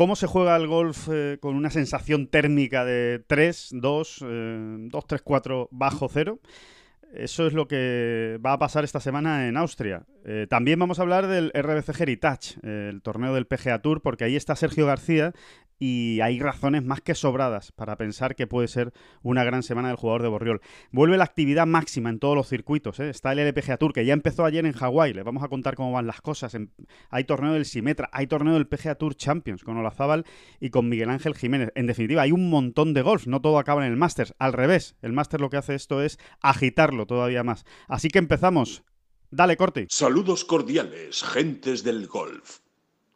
[0.00, 4.24] ¿Cómo se juega el golf eh, con una sensación térmica de 3, 2,
[4.88, 6.40] 2, 3, 4 bajo cero?
[7.12, 10.06] Eso es lo que va a pasar esta semana en Austria.
[10.24, 14.36] Eh, también vamos a hablar del RBC Heritage, el torneo del PGA Tour, porque ahí
[14.36, 15.34] está Sergio García
[15.80, 18.92] y hay razones más que sobradas para pensar que puede ser
[19.22, 20.60] una gran semana del jugador de Borriol.
[20.92, 23.00] Vuelve la actividad máxima en todos los circuitos.
[23.00, 23.08] ¿eh?
[23.08, 25.14] Está el LPGA Tour, que ya empezó ayer en Hawái.
[25.14, 26.54] Les vamos a contar cómo van las cosas.
[27.08, 30.26] Hay torneo del Simetra, hay torneo del PGA Tour Champions con Olazábal
[30.60, 31.72] y con Miguel Ángel Jiménez.
[31.74, 33.26] En definitiva, hay un montón de golf.
[33.26, 34.34] No todo acaba en el Masters.
[34.38, 37.64] Al revés, el Masters lo que hace esto es agitarlo todavía más.
[37.88, 38.84] Así que empezamos.
[39.30, 39.86] Dale, Corti.
[39.88, 42.58] Saludos cordiales, gentes del golf.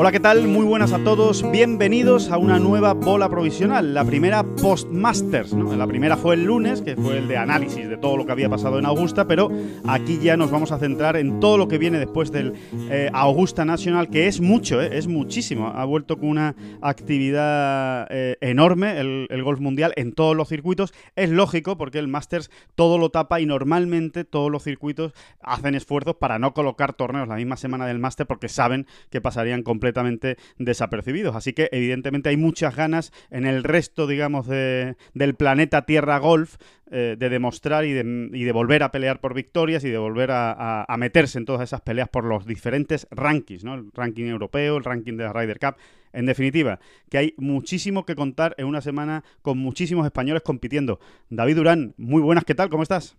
[0.00, 0.46] Hola, ¿qué tal?
[0.46, 1.50] Muy buenas a todos.
[1.50, 5.52] Bienvenidos a una nueva bola provisional, la primera post-Masters.
[5.54, 5.74] ¿no?
[5.74, 8.48] La primera fue el lunes, que fue el de análisis de todo lo que había
[8.48, 9.50] pasado en Augusta, pero
[9.88, 12.52] aquí ya nos vamos a centrar en todo lo que viene después del
[12.92, 14.90] eh, Augusta National, que es mucho, ¿eh?
[14.92, 15.66] es muchísimo.
[15.66, 20.94] Ha vuelto con una actividad eh, enorme el, golf mundial en todos los circuitos.
[21.16, 26.14] Es lógico porque el Masters todo lo tapa y normalmente todos los circuitos hacen esfuerzos
[26.14, 30.36] para no colocar torneos la misma semana del Masters porque saben que pasarían completamente completamente
[30.58, 31.34] desapercibidos.
[31.34, 36.56] Así que evidentemente hay muchas ganas en el resto, digamos, de, del planeta Tierra Golf
[36.90, 40.30] eh, de demostrar y de, y de, volver a pelear por victorias y de volver
[40.30, 43.74] a, a, a, meterse en todas esas peleas por los diferentes rankings, ¿no?
[43.74, 45.76] El ranking europeo, el ranking de la Ryder Cup.
[46.12, 50.98] En definitiva, que hay muchísimo que contar en una semana con muchísimos españoles compitiendo.
[51.28, 52.70] David Durán, muy buenas, ¿qué tal?
[52.70, 53.16] ¿Cómo estás?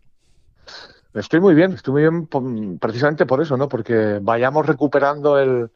[1.14, 3.68] Estoy muy bien, estoy muy bien precisamente por eso, ¿no?
[3.70, 5.70] Porque vayamos recuperando el,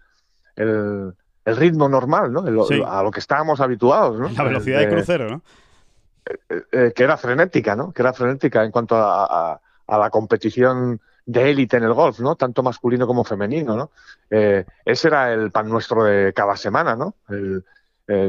[0.56, 1.14] el,
[1.46, 2.48] el ritmo normal, ¿no?
[2.48, 2.82] El, sí.
[2.86, 4.30] A lo que estábamos habituados, ¿no?
[4.30, 5.42] La velocidad de, de crucero, ¿no?
[6.26, 7.92] Eh, eh, que era frenética, ¿no?
[7.92, 12.20] Que era frenética en cuanto a, a, a la competición de élite en el golf,
[12.20, 12.36] ¿no?
[12.36, 13.92] Tanto masculino como femenino, ¿no?
[14.30, 17.16] Eh, ese era el pan nuestro de cada semana, ¿no?
[17.30, 17.64] El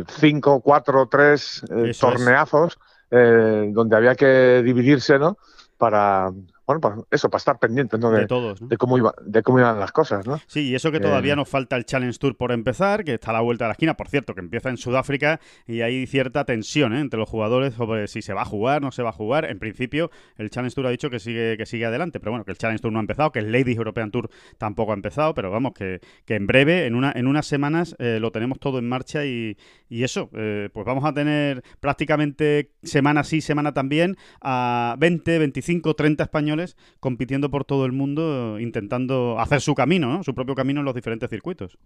[0.06, 1.64] 5, 4, 3
[1.98, 2.78] torneazos
[3.10, 5.36] eh, donde había que dividirse, ¿no?
[5.76, 6.30] Para,
[6.66, 8.10] bueno, pues eso, para estar pendientes ¿no?
[8.10, 8.68] de, de, todos, ¿no?
[8.68, 10.26] de, cómo iba, de cómo iban las cosas.
[10.26, 10.40] ¿no?
[10.46, 11.36] Sí, y eso que todavía eh...
[11.36, 13.96] nos falta el Challenge Tour por empezar, que está a la vuelta de la esquina,
[13.96, 17.00] por cierto, que empieza en Sudáfrica y hay cierta tensión ¿eh?
[17.00, 19.44] entre los jugadores sobre si se va a jugar, no se va a jugar.
[19.44, 22.52] En principio, el Challenge Tour ha dicho que sigue, que sigue adelante, pero bueno, que
[22.52, 25.50] el Challenge Tour no ha empezado, que el Ladies European Tour tampoco ha empezado, pero
[25.50, 28.88] vamos, que, que en breve, en, una, en unas semanas, eh, lo tenemos todo en
[28.88, 29.58] marcha y,
[29.88, 35.94] y eso, eh, pues vamos a tener prácticamente semana sí, semana también, a 20, 25,
[35.94, 36.53] 30 españoles
[37.00, 40.22] compitiendo por todo el mundo intentando hacer su camino, ¿no?
[40.22, 41.78] su propio camino en los diferentes circuitos.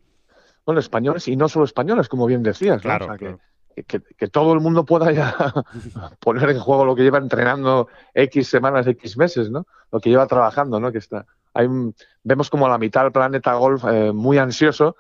[0.65, 2.83] Bueno, españoles y no solo españoles, como bien decías.
[2.83, 3.15] Claro, ¿no?
[3.15, 3.41] o sea, claro.
[3.75, 5.35] Que, que, que, todo el mundo pueda ya
[6.21, 9.67] poner en juego lo que lleva entrenando X semanas, X meses, ¿no?
[9.93, 10.91] Lo que lleva trabajando, ¿no?
[10.91, 11.27] Que está,
[11.59, 11.93] hay un,
[12.23, 14.95] vemos como a la mitad del planeta golf eh, muy ansioso.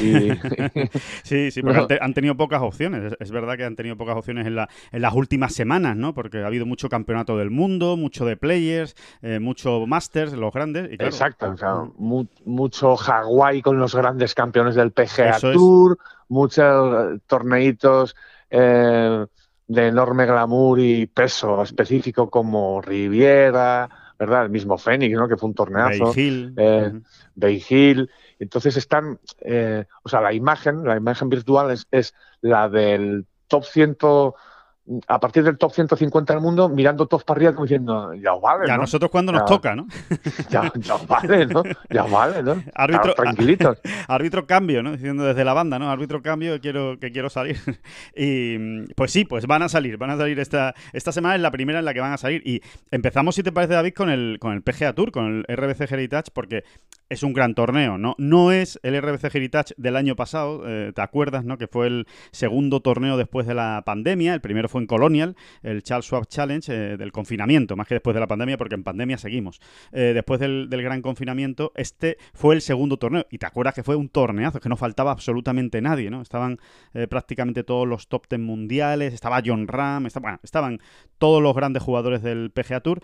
[0.00, 0.30] Y...
[1.24, 1.82] sí, sí, porque no.
[1.82, 3.12] han, te, han, tenido pocas opciones.
[3.12, 6.14] Es, es, verdad que han tenido pocas opciones en, la, en, las últimas semanas, ¿no?
[6.14, 10.92] Porque ha habido mucho campeonato del mundo, mucho de players, eh, mucho masters, los grandes.
[10.92, 15.98] Y claro, Exacto, o sea, mu mucho Hawái con los grandes campeones del PGA Tour,
[16.00, 16.10] es.
[16.28, 18.14] muchos torneitos.
[18.50, 19.26] Eh,
[19.66, 23.88] de enorme glamour y peso específico como Riviera,
[24.18, 24.44] ¿verdad?
[24.44, 25.28] El mismo Fénix, ¿no?
[25.28, 26.04] Que fue un torneazo.
[26.06, 26.54] Bay Hill.
[26.56, 27.04] Eh, uh -huh.
[27.34, 28.10] Bay Hill.
[28.38, 33.64] Entonces están, eh, o sea, la imagen, la imagen virtual es, es la del top
[33.64, 33.96] 100,
[35.08, 38.66] a partir del top 150 del mundo, mirando todos para arriba como diciendo, ya vale.
[38.66, 38.82] Ya ¿no?
[38.82, 39.86] nosotros cuando ya, nos toca, ¿no?
[40.50, 41.62] Ya, ya, vale, ¿no?
[41.88, 42.62] Ya vale, ¿no?
[42.74, 43.80] Árbitro, tranquilitos.
[44.08, 44.92] árbitro cambio, ¿no?
[44.92, 45.90] Diciendo desde la banda, ¿no?
[45.90, 47.58] Árbitro cambio, que quiero, que quiero salir.
[48.14, 51.50] y pues sí, pues van a salir, van a salir esta, esta semana, es la
[51.50, 52.42] primera en la que van a salir.
[52.46, 52.60] Y
[52.90, 56.30] empezamos, si te parece, David, con el, con el PGA Tour, con el RBC Heritage,
[56.32, 56.64] porque
[57.08, 58.14] es un gran torneo, ¿no?
[58.18, 61.58] No es el RBC Heritage del año pasado, eh, ¿te acuerdas, no?
[61.58, 65.36] Que fue el segundo torneo después de la pandemia, el primero fue fue en Colonial,
[65.62, 68.82] el Charles Schwab Challenge eh, del confinamiento, más que después de la pandemia, porque en
[68.82, 69.60] pandemia seguimos.
[69.92, 73.24] Eh, después del, gran confinamiento, este fue el segundo torneo.
[73.30, 76.20] Y te acuerdas que fue un torneazo, que no faltaba absolutamente nadie, ¿no?
[76.20, 76.58] Estaban
[77.08, 80.80] prácticamente todos los top ten mundiales, estaba John Ram, estaban
[81.18, 83.00] todos los grandes jugadores del PGA Tour.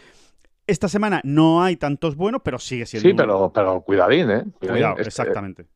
[0.67, 3.09] Esta semana no hay tantos buenos, pero sigue siendo.
[3.09, 4.45] Sí, pero, pero cuidadín, ¿eh?
[4.61, 5.67] Cuidado, exactamente.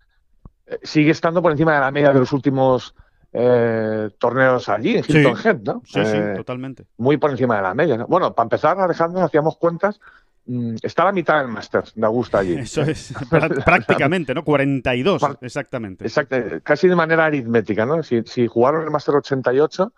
[0.66, 2.94] Eh, sigue estando por encima de la media de los últimos
[3.36, 5.82] eh, torneos allí, en Hilton Head, ¿no?
[5.84, 6.84] Sí, sí, eh, totalmente.
[6.98, 7.96] Muy por encima de la media.
[7.96, 8.06] ¿no?
[8.06, 10.00] Bueno, para empezar, Alejandro, hacíamos cuentas.
[10.46, 12.54] Mm, está a la mitad del Masters de Augusta allí.
[12.60, 13.12] Eso es,
[13.64, 14.44] prácticamente, ¿no?
[14.44, 16.04] 42, exactamente.
[16.04, 18.04] Exacto, casi de manera aritmética, ¿no?
[18.04, 19.92] Si, si jugaron el Master 88,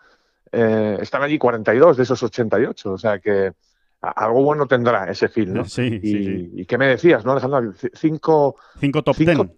[0.53, 3.53] están allí 42 de esos 88, o sea que
[4.01, 5.65] algo bueno tendrá ese film, ¿no?
[5.67, 7.75] Sí, y, sí, y qué me decías, ¿no, Alejandro?
[7.93, 9.53] Cinco, cinco top ten.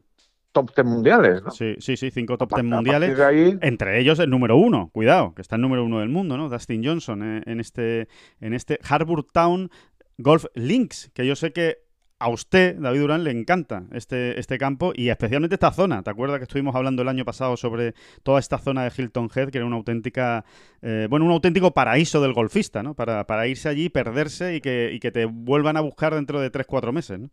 [0.59, 1.53] Top ten mundiales, ¿no?
[1.53, 3.17] Sí, sí, sí, cinco top ten mundiales.
[3.63, 6.49] Entre ellos el número uno, cuidado, que está el número uno del mundo, ¿no?
[6.49, 8.09] Dustin Johnson eh, en este,
[8.41, 9.71] en este Harbour Town
[10.17, 11.79] Golf Links, que yo sé que
[12.19, 16.03] a usted, David Durán, le encanta este, este campo y especialmente esta zona.
[16.03, 17.95] ¿Te acuerdas que estuvimos hablando el año pasado sobre
[18.25, 20.45] toda esta zona de Hilton Head, que era una auténtica,
[20.83, 22.95] eh, bueno, un auténtico paraíso del golfista, ¿no?
[22.95, 26.51] Para, para irse allí, perderse y que, y que te vuelvan a buscar dentro de
[26.51, 27.31] 3-4 meses, ¿no?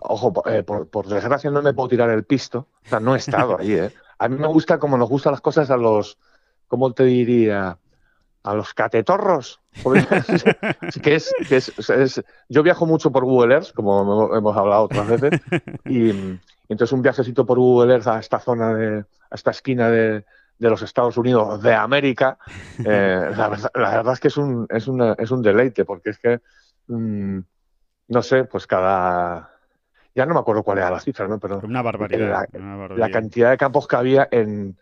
[0.00, 2.68] Ojo, eh, por, por, desgracia no me puedo tirar el pisto.
[2.84, 3.92] O sea, no he estado allí, ¿eh?
[4.18, 6.18] A mí me gusta como nos gustan las cosas a los,
[6.68, 7.78] ¿cómo te diría?
[8.48, 9.60] a los catetorros.
[11.02, 15.40] que es, que es, yo viajo mucho por Google Earth, como hemos hablado otras veces,
[15.84, 16.10] y,
[16.68, 20.24] entonces un viajecito por Google Earth a esta zona, de, a esta esquina de,
[20.58, 22.38] los Estados Unidos de América,
[22.84, 26.40] eh, la, verdad, es que es un, es, una, es un deleite, porque es que,
[26.88, 27.38] mm,
[28.08, 29.52] no sé, pues cada...
[30.18, 31.38] Ya no me acuerdo cuál era la cifra, ¿no?
[31.38, 33.06] Pero una barbaridad, la, una barbaridad.
[33.06, 34.76] la cantidad de campos que había en,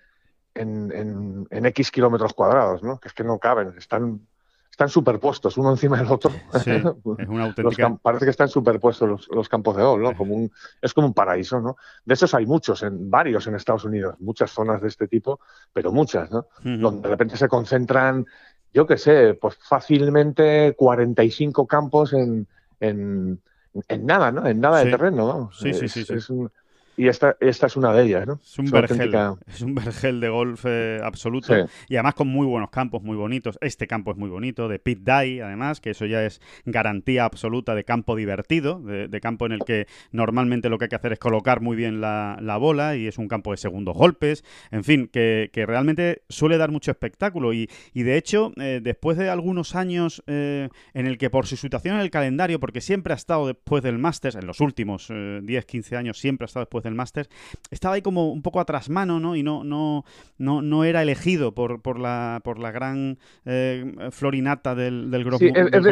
[0.55, 2.99] en, en, X kilómetros cuadrados, ¿no?
[2.99, 4.27] Que es que no caben, están,
[4.71, 6.31] están superpuestos uno encima del otro.
[6.65, 6.71] Sí,
[7.19, 7.95] es una auténtica...
[7.97, 10.17] parece que están superpuestos los, campos de golf, ¿no?
[10.17, 10.51] Como un,
[10.81, 11.77] es como un paraíso, ¿no?
[12.07, 15.41] De esos hay muchos, en varios en Estados Unidos, muchas zonas de este tipo,
[15.71, 16.47] pero muchas, ¿no?
[16.63, 18.25] Donde de repente se concentran,
[18.73, 22.49] yo qué sé, pues fácilmente 45 campos en,
[22.81, 23.43] en,
[23.89, 24.47] en nada, ¿no?
[24.47, 25.53] En nada de terreno, ¿no?
[25.53, 26.07] Sí, sí, sí.
[26.15, 26.51] Es un,
[26.97, 28.41] y esta, esta es una de ellas, ¿no?
[28.43, 29.15] Es un, vergel,
[29.47, 31.55] es un vergel de golf eh, absoluto.
[31.89, 33.59] Y además con muy buenos campos, muy bonitos.
[33.61, 37.75] Este campo es muy bonito, de pit die, además, que eso ya es garantía absoluta
[37.75, 41.19] de campo divertido, de, campo en el que normalmente lo que hay que hacer es
[41.19, 44.43] colocar muy bien la, bola y es un campo de segundos golpes.
[44.71, 47.53] En fin, que, realmente suele dar mucho espectáculo.
[47.53, 51.97] Y, de hecho, eh, después de algunos años eh, en el que por su situación
[51.97, 55.97] en el calendario, porque siempre ha estado después del Masters, en los últimos 10, 15
[55.97, 57.29] años siempre ha estado después del Masters,
[57.71, 59.37] estaba ahí como un poco atrás mano, ¿no?
[59.37, 60.05] Y no, no,
[60.39, 65.45] no, no era elegido por, por, la, por la gran eh, florinata del, del, grupo,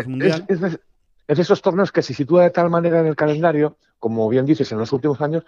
[0.06, 0.44] mundial.
[0.49, 0.79] Es, de,
[1.26, 4.79] esos torneos que se sitúa de tal manera en el calendario, como bien dices, en
[4.79, 5.44] los últimos años,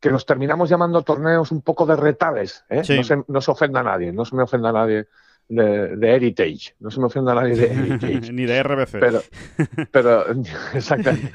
[0.00, 2.64] que nos terminamos llamando torneos un poco de retales.
[2.68, 2.82] ¿eh?
[2.96, 5.06] No, se, no se ofenda a nadie, no se me ofenda a nadie
[5.48, 6.74] de, Heritage.
[6.80, 8.32] No se me ofenda a nadie de Heritage.
[8.32, 8.98] Ni de RBC.
[9.00, 9.22] Pero,
[9.90, 10.24] pero
[10.74, 11.32] exactamente.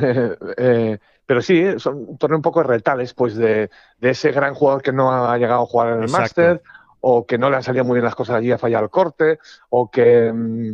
[0.56, 4.82] eh, pero sí, son un torneo un poco retales, pues de, de, ese gran jugador
[4.82, 6.62] que no ha llegado a jugar en el Master,
[7.00, 9.38] o que no le han salido muy bien las cosas allí, ha fallado el corte,
[9.70, 10.32] o que.
[10.32, 10.72] Mm,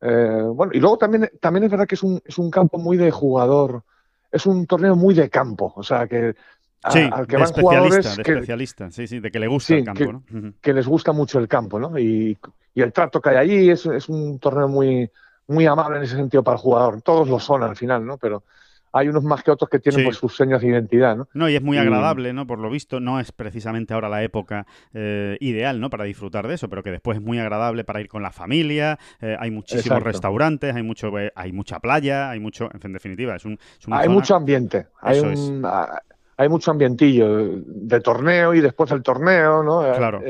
[0.00, 2.96] eh, bueno, y luego también, también es verdad que es un, es un campo muy
[2.96, 3.82] de jugador,
[4.30, 6.36] es un torneo muy de campo, o sea que
[6.82, 10.12] al que van jugadores de especialista, sí, sí, de que le gusta el campo, que,
[10.12, 10.52] ¿no?
[10.60, 11.98] que, les gusta mucho el campo, ¿no?
[11.98, 12.38] Y,
[12.74, 15.10] y el trato que hay allí es, es, un torneo muy,
[15.48, 17.02] muy amable en ese sentido para el jugador.
[17.02, 18.16] Todos lo son al final, ¿no?
[18.18, 18.44] Pero
[18.92, 21.28] hay unos más que otros que tienen pues, sus señas de identidad, ¿no?
[21.34, 22.46] No, y es muy agradable, ¿no?
[22.46, 25.90] Por lo visto, no es precisamente ahora la época eh, ideal, ¿no?
[25.90, 28.98] Para disfrutar de eso, pero que después es muy agradable para ir con la familia,
[29.20, 33.44] eh, hay muchísimos restaurantes, hay mucho eh, hay mucha playa, hay mucho, en definitiva, es
[33.44, 33.58] un...
[33.90, 36.00] hay mucho ambiente, hay, un, ah,
[36.36, 39.80] hay mucho ambientillo de torneo y después del torneo, ¿no?
[39.96, 40.22] Claro.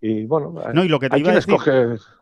[0.00, 1.56] y bueno, no, y lo que te iba a decir,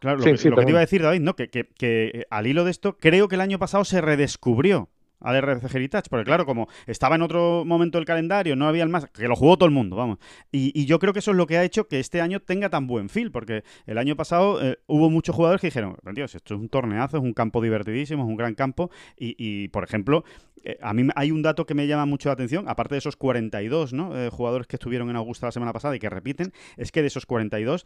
[0.00, 1.34] claro, lo, que, te iba a decir, David, ¿no?
[1.36, 4.88] Que, que, que al hilo de esto, creo que el año pasado se redescubrió
[5.22, 8.88] al RC Heritage, porque claro, como estaba en otro momento del calendario, no había el
[8.88, 10.18] más, que lo jugó todo el mundo, vamos.
[10.50, 12.86] Y, yo creo que eso es lo que ha hecho que este año tenga tan
[12.86, 16.60] buen feel, porque el año pasado eh, hubo muchos jugadores que dijeron, Dios, esto es
[16.60, 20.24] un torneazo, es un campo divertidísimo, es un gran campo, y, por ejemplo,
[20.64, 23.16] eh, a mí hay un dato que me llama mucho la atención, aparte de esos
[23.16, 24.16] 42 ¿no?
[24.16, 27.08] Eh, jugadores que estuvieron en Augusta la semana pasada y que repiten, es que de
[27.08, 27.84] esos 42,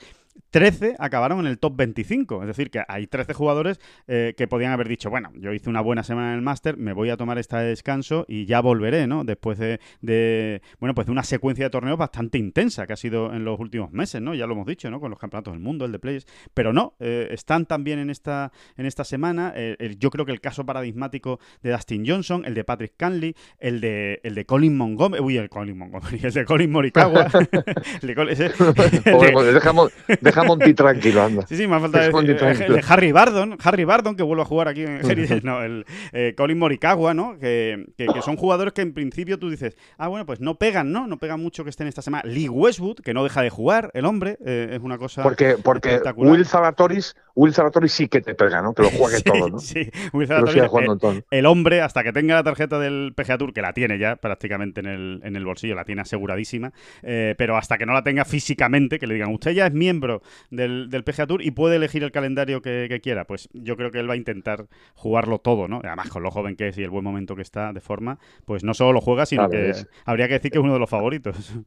[0.50, 4.88] 13 acabaron en el top 25, es decir, que hay 13 jugadores que podían haber
[4.88, 7.38] dicho, bueno, yo hice una buena semana en el Máster, me voy a tomar tomar
[7.38, 9.24] este descanso y ya volveré, ¿no?
[9.24, 13.34] Después de, de, bueno, pues de una secuencia de torneos bastante intensa que ha sido
[13.34, 14.32] en los últimos meses, ¿no?
[14.32, 15.00] Ya lo hemos dicho, ¿no?
[15.00, 18.52] Con los campeonatos del mundo, el de Players, pero no, eh, están también en esta,
[18.76, 19.52] en esta semana.
[19.56, 23.80] Eh, yo creo que el caso paradigmático de Dustin Johnson, el de Patrick Canley, el
[23.80, 27.26] de, el de Colin Montgomery, uy, el Colin Montgomery, el de Colin Morikawa.
[28.02, 31.44] el de Colin, ese- Pues dejamos, dejamos un ti tranquilo, anda.
[31.48, 34.46] Sí, sí, me falta decir, eh, el de Harry Bardon, Harry Bardon, que vuelve a
[34.46, 37.38] jugar aquí en Heritage, no, el eh, Colin Morikawa, ¿no?
[37.38, 40.92] Que, que- que son jugadores que en principio tú dices, ah, bueno, pues no pegan,
[40.92, 41.06] ¿no?
[41.06, 42.22] No pegan mucho que estén esta semana.
[42.28, 45.88] Lee Westwood, que no deja de jugar, el hombre, eh, es una cosa Porque, porque
[45.90, 46.32] espectacular.
[46.32, 48.74] Will Zalatoris, Will Zalatoris sí que te pega, ¿no?
[48.74, 49.58] Que lo juegue Sí, todo, ¿no?
[49.58, 50.62] Sí, Will Zalatoris,
[51.10, 54.16] eh, el hombre, hasta que tenga la tarjeta del PGA Tour, que la tiene ya
[54.16, 58.02] prácticamente en el, en el bolsillo, la tiene aseguradísima, eh, pero hasta que no la
[58.02, 61.76] tenga físicamente, que le digan, usted ya es miembro del, del PGA Tour y puede
[61.76, 65.38] elegir el calendario que, que quiera, pues yo creo que él va a intentar jugarlo
[65.38, 65.80] todo, ¿no?
[65.84, 68.62] Además, con lo joven que es y el buen momento que está de forma, pues
[68.64, 70.90] no solo lo juega, sino que es- habría que decir que es uno de los
[70.90, 71.36] favoritos.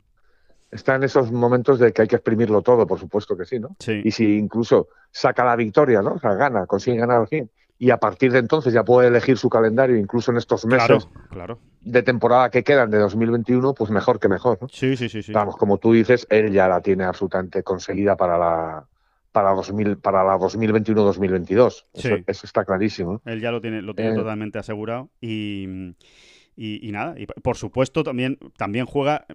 [0.71, 3.75] Está en esos momentos de que hay que exprimirlo todo, por supuesto que sí, ¿no?
[3.79, 4.01] Sí.
[4.03, 6.13] Y si incluso saca la victoria, ¿no?
[6.13, 7.49] O sea, gana, consigue ganar al fin.
[7.79, 11.27] Y a partir de entonces ya puede elegir su calendario, incluso en estos meses Claro,
[11.31, 11.59] claro.
[11.81, 14.67] de temporada que quedan de 2021, pues mejor que mejor, ¿no?
[14.69, 15.31] Sí, sí, sí, sí.
[15.31, 18.85] Vamos, como tú dices, él ya la tiene absolutamente conseguida para la
[19.31, 21.67] para 2000 para la 2021-2022.
[21.67, 22.23] Eso, Sí.
[22.25, 23.21] eso está clarísimo.
[23.25, 24.15] Él ya lo tiene, lo tiene Eh.
[24.15, 25.09] totalmente asegurado.
[25.21, 25.67] Y,
[26.55, 29.25] y, y nada, y por supuesto también, también juega.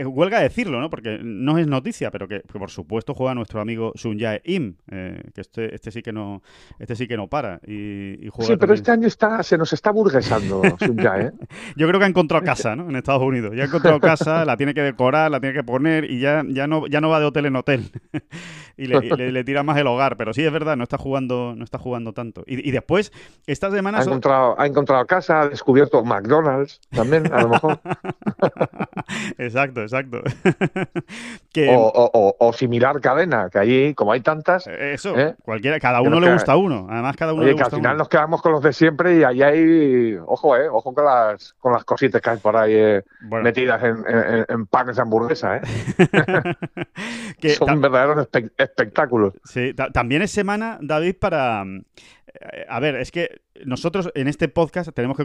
[0.00, 0.90] Eh, Huelga decirlo, ¿no?
[0.90, 4.74] Porque no es noticia, pero que, que por supuesto juega nuestro amigo Sun Jae Im,
[4.90, 6.42] eh, que este, este sí que no,
[6.78, 7.60] este sí que no para.
[7.66, 11.26] Y, y juega Sí, pero también- este año está, se nos está burguesando Sun Jae,
[11.26, 11.30] ¿eh?
[11.76, 12.88] Yo creo que ha encontrado casa, ¿no?
[12.88, 13.54] En Estados Unidos.
[13.54, 16.66] Ya ha encontrado casa, la tiene que decorar, la tiene que poner y ya, ya
[16.66, 17.90] no, ya no va de hotel en hotel.
[18.76, 20.16] y le, y le- le tira más el hogar.
[20.16, 22.42] Pero sí es verdad, no está jugando, no está jugando tanto.
[22.46, 23.12] Y, y después,
[23.46, 27.80] esta semana Ha son- encontrado, ha encontrado casa, ha descubierto McDonald's también, a lo mejor.
[29.38, 30.22] exacto, exacto.
[31.52, 35.34] que o, o- similar cadena, que allí, como hay tantas, eso, ¿eh?
[35.42, 36.86] cualquiera, cada uno le gusta uno.
[36.90, 37.98] Además, cada uno oye, le que al final uno.
[37.98, 41.72] nos quedamos con los de siempre y ahí hay, ojo, eh, ojo con las, con
[41.72, 45.56] las cositas que hay por ahí eh, Bueno, metidas en, en- en panes de hamburguesa,
[45.56, 45.60] ¿eh?
[47.40, 49.34] que Son verdaderos espe- espectáculos.
[49.44, 51.64] Sí, ta- también es semana, David, para...
[51.64, 55.24] eh, A ver, es que nosotros en este podcast tenemos que,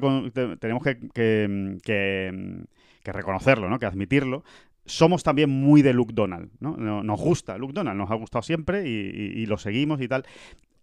[0.59, 2.63] tenemos que, que, que,
[3.05, 3.79] que reconocerlo, ¿no?
[3.79, 4.43] Que admitirlo.
[4.85, 6.75] Somos también muy de Luke Donald, ¿no?
[6.75, 8.91] No- Nos gusta Luke Donald, nos ha gustado siempre y,
[9.41, 10.25] y- lo seguimos y tal.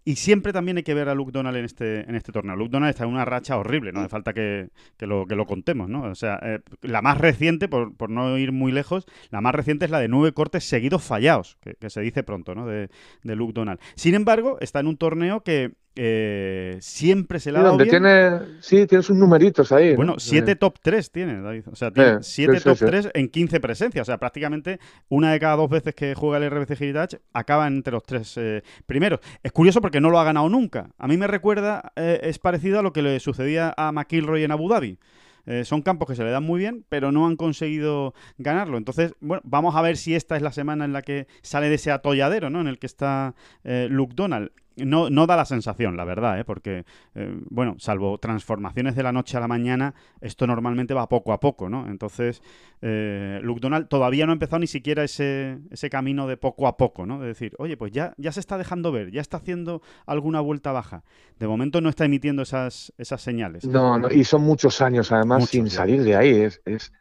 [0.04, 2.56] Y siempre también hay que ver a Luke Donald en este, en este torneo.
[2.56, 5.88] Luke Donald está en una racha horrible, no hace falta que, que lo, que contemos,
[5.88, 6.02] ¿no?
[6.02, 9.84] O sea, eh, la más reciente, por, por no ir muy lejos, la más reciente
[9.84, 12.66] es la de nueve cortes seguidos fallados, que, se dice pronto, ¿no?
[12.66, 12.88] De
[13.22, 13.78] Luke Donald.
[13.94, 18.02] Sin embargo, está en un torneo que eh, siempre se le ha dado donde bien.
[18.02, 19.90] tiene, sí, tiene sus numeritos ahí.
[19.90, 19.96] ¿no?
[19.96, 21.64] Bueno, siete Eh, top 3 tiene, David.
[21.70, 22.84] O sea, tiene Eh, 7 sí, sí, top sí.
[22.86, 24.02] 3 en 15 presencias.
[24.02, 27.92] O sea, prácticamente una de cada dos veces que juega el RBC Heritage acaba entre
[27.92, 29.20] los tres eh, primeros.
[29.42, 30.90] Es curioso porque no lo ha ganado nunca.
[30.98, 34.52] A mí me recuerda, eh, es parecido a lo que le sucedía a McIlroy en
[34.52, 34.98] Abu Dhabi.
[35.44, 38.78] Eh, son campos que se le dan muy bien, pero no han conseguido ganarlo.
[38.78, 41.74] Entonces, bueno, vamos a ver si esta es la semana en la que sale de
[41.74, 42.60] ese atolladero, ¿no?
[42.60, 43.34] En el que está
[43.64, 44.52] eh, Luke Donald.
[44.76, 46.44] No, no da la sensación, la verdad, ¿eh?
[46.44, 51.32] porque, eh, bueno, salvo transformaciones de la noche a la mañana, esto normalmente va poco
[51.32, 51.88] a poco, ¿no?
[51.88, 52.42] Entonces,
[52.80, 56.76] eh, Luke Donald todavía no ha empezado ni siquiera ese, ese camino de poco a
[56.76, 57.20] poco, ¿no?
[57.20, 60.72] De decir, oye, pues ya, ya se está dejando ver, ya está haciendo alguna vuelta
[60.72, 61.04] baja.
[61.38, 63.64] De momento no está emitiendo esas, esas señales.
[63.66, 66.30] No, no, y son muchos años además Muchos, sin salir de ahí.
[66.30, 66.92] Es, es,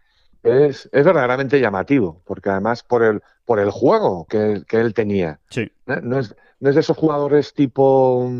[0.43, 5.39] es, es verdaderamente llamativo, porque además por el, por el juego que, que él tenía.
[5.49, 5.99] Sí, ¿eh?
[6.03, 8.31] No es, no es de esos jugadores tipo.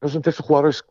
[0.00, 0.84] No son de esos jugadores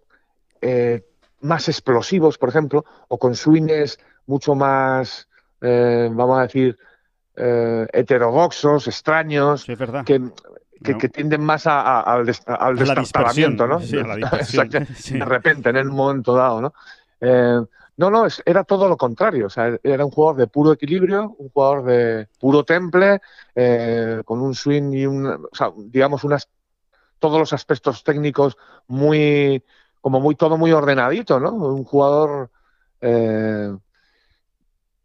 [0.62, 1.04] eh,
[1.42, 5.28] más explosivos, por ejemplo, o con swings mucho más,
[5.62, 6.78] eh, vamos a decir,
[7.36, 10.22] eh, heterodoxos, extraños, sí, que,
[10.84, 10.98] que, No.
[10.98, 13.80] que tienden más a- a- al, des- al destartalamiento, ¿no?
[13.80, 14.44] sí, a la
[14.96, 15.18] sí.
[15.18, 16.74] De repente, en el momento dado, ¿no?
[17.98, 19.48] No, no, es- era todo lo contrario.
[19.48, 23.22] O sea, era un jugador de puro equilibrio, un jugador de puro temple,
[23.56, 26.50] eh, con un swing y un, o sea, digamos, unas,
[27.20, 28.58] todos los aspectos técnicos
[28.88, 29.64] muy,
[30.02, 31.52] como muy, todo muy ordenadito, ¿no?
[31.54, 32.50] Un jugador,
[33.02, 33.76] eh,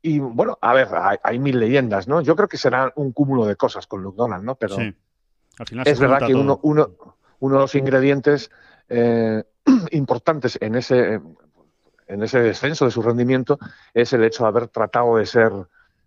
[0.02, 2.21] y bueno, a ver, hay, hay mil leyendas, ¿no?
[2.21, 4.55] Yo creo que será un cúmulo de cosas con Luke Donald, ¿no?
[4.55, 4.95] Pero sí.
[5.59, 6.90] Al final es verdad que uno, uno,
[7.40, 8.50] uno de los ingredientes
[8.88, 9.43] eh,
[9.90, 11.21] importantes en ese,
[12.06, 13.58] en ese descenso de su rendimiento
[13.94, 15.52] es el hecho de haber tratado de ser,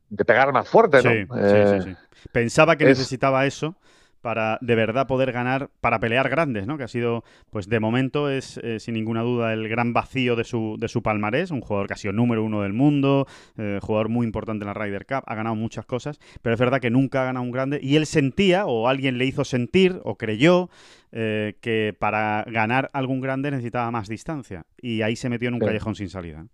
[0.09, 1.11] de pegar más fuerte, ¿no?
[1.11, 1.97] Sí, sí, Eh, sí, sí.
[2.31, 3.75] Pensaba que es- necesitaba eso,
[4.21, 6.77] para de verdad poder ganar, para pelear grandes, ¿no?
[6.77, 10.43] Que ha sido, pues de momento es eh, sin ninguna duda el gran vacío de
[10.43, 14.09] su, de su palmarés, un jugador que ha sido número uno del mundo, eh, jugador
[14.09, 17.21] muy importante en la Ryder Cup, ha ganado muchas cosas, pero es verdad que nunca
[17.21, 20.69] ha ganado un grande y él sentía, o alguien le hizo sentir, o creyó,
[21.11, 25.59] eh, que para ganar algún grande necesitaba más distancia y ahí se metió en un
[25.59, 26.45] callejón sin salida.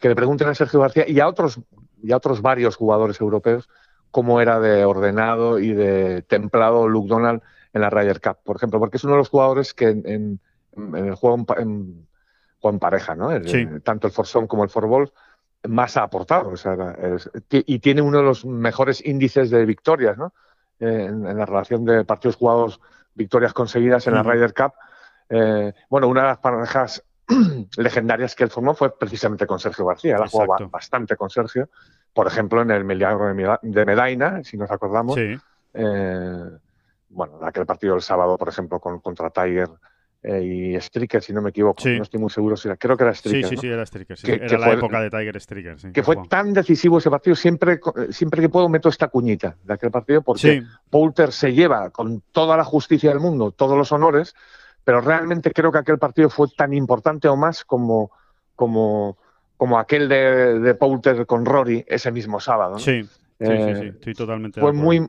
[0.00, 1.60] Que le pregunten a Sergio García y a otros,
[2.02, 3.68] y a otros varios jugadores europeos
[4.10, 8.78] cómo era de ordenado y de templado Luke Donald en la Ryder Cup, por ejemplo,
[8.78, 10.40] porque es uno de los jugadores que en,
[10.76, 13.30] el juego en, pareja, ¿no?
[13.82, 15.12] tanto el Forsong como el Forbol
[15.66, 16.52] más ha aportado.
[17.50, 20.32] y tiene uno de los mejores índices de victorias, ¿no?
[20.80, 22.80] en, la relación de partidos jugados,
[23.14, 24.72] victorias conseguidas en la Ryder Cup.
[25.28, 27.04] Eh, bueno, una de las parejas
[27.76, 30.16] legendarias que él formó fue precisamente con Sergio García.
[30.16, 31.68] Él ha jugado bastante con Sergio
[32.12, 35.14] por ejemplo, en el Milagro de Medaina, si nos acordamos.
[35.14, 35.36] Sí.
[35.74, 36.44] Eh,
[37.10, 39.68] bueno, aquel partido del sábado, por ejemplo, con, contra Tiger
[40.22, 41.82] eh, y Stricker, si no me equivoco.
[41.88, 42.76] No estoy muy seguro si era.
[42.76, 43.48] Creo que era Stricker.
[43.48, 44.18] Sí, sí, sí, era Stricker.
[44.42, 45.76] era la época de Tiger Stricker.
[45.92, 47.36] que fue tan decisivo ese partido.
[47.36, 52.22] Siempre, siempre que puedo meto esta cuñita de aquel partido porque Poulter se lleva con
[52.32, 54.34] toda la justicia del mundo, todos los honores,
[54.84, 58.10] pero realmente creo que aquel partido fue tan importante o más como,
[58.56, 59.18] como
[59.58, 62.78] como aquel de, de Poulter con Rory ese mismo sábado.
[62.78, 63.10] Sí, sí,
[63.40, 65.06] sí, eh, estoy totalmente fue muy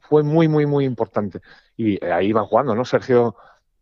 [0.00, 1.40] Fue muy, muy, muy importante.
[1.76, 2.84] Y eh, ahí iban jugando, ¿no?
[2.84, 3.36] Sergio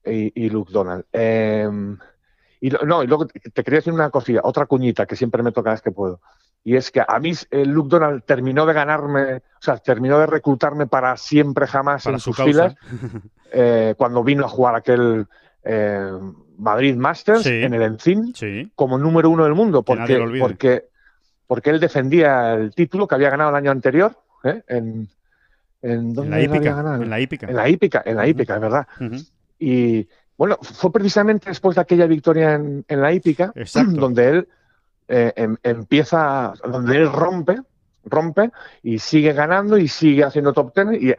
[0.04, 1.04] y, Luke Donald.
[1.12, 1.98] Em,
[2.60, 5.64] y, no, y luego te quería decir una cosilla, otra cuñita que siempre me toca
[5.64, 6.20] cada vez que puedo.
[6.64, 10.26] Y es que a mí eh, Luke Donald terminó de ganarme, o sea, terminó de
[10.26, 12.74] reclutarme para siempre jamás en sus filas
[13.96, 15.26] cuando vino a jugar aquel
[16.58, 18.32] Madrid Masters en el Encin
[18.74, 20.84] como número uno del mundo, porque, porque,
[21.46, 24.16] porque él defendía el título que había ganado el año anterior.
[24.44, 24.62] ¿eh?
[24.68, 25.08] En,
[25.82, 27.46] en, la hípica, en la hípica.
[27.46, 28.86] En la hípica, en la hípica, es verdad.
[29.58, 33.52] Y bueno, fue precisamente después de aquella victoria en, la hípica
[33.94, 34.48] donde él
[35.08, 37.58] eh, em, empieza, donde él rompe
[38.06, 38.50] rompe
[38.82, 41.12] y sigue ganando y sigue haciendo top ten y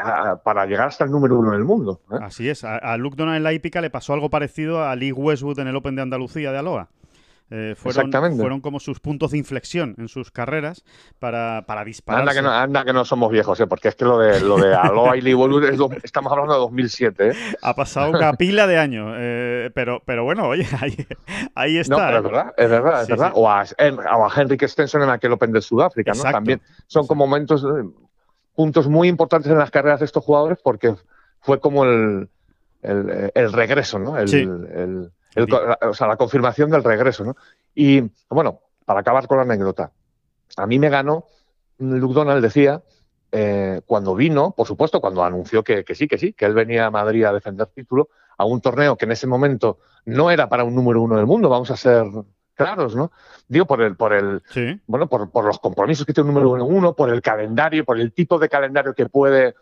[0.44, 2.02] para llegar hasta el número uno del mundo.
[2.12, 2.16] ¿eh?
[2.22, 2.64] Así es.
[2.64, 5.76] A, Luke Donald en la hípica le pasó algo parecido a Lee Westwood en el
[5.76, 6.88] Open de Andalucía de Aloha.
[7.50, 10.84] Eh, fueron, fueron como sus puntos de inflexión en sus carreras
[11.18, 12.22] para, para disparar.
[12.22, 13.68] Anda que, no, anda que no somos viejos, ¿eh?
[13.68, 17.30] porque es que lo de, lo de Aloha y Westwood estamos hablando de 2007.
[17.30, 17.34] ¿eh?
[17.62, 20.68] Ha pasado una pila de años, eh, pero, pero bueno, oye,
[21.56, 21.96] ahí, está.
[21.96, 23.32] No, pero es verdad, es verdad, es verdad.
[23.34, 23.66] O, a,
[24.36, 26.24] Henrik Stenson en aquel Open de Sudáfrica, ¿no?
[26.24, 27.66] También son como momentos,
[28.56, 30.96] puntos muy importantes en las carreras de estos jugadores porque
[31.40, 32.28] fue como el,
[32.82, 34.18] el, regreso, ¿no?
[34.18, 35.12] el,
[35.82, 37.36] o sea, la confirmación del regreso, ¿no?
[37.76, 39.92] Y bueno, para acabar con la anécdota,
[40.58, 41.26] a mí me ganó,
[41.78, 42.82] Luke Donald decía,
[43.32, 46.92] eh, cuando vino, por supuesto, cuando anunció que, sí, que sí, que él venía a
[46.92, 50.74] Madrid a defender título, a un torneo que en ese momento no era para un
[50.74, 52.06] número uno del mundo, vamos a ser
[52.56, 53.12] claros, ¿no?
[53.48, 54.42] Digo, por el, por el,
[54.88, 58.14] bueno, por, por, los compromisos que tiene un número uno, por el calendario, por el
[58.14, 59.56] tipo de calendario que puede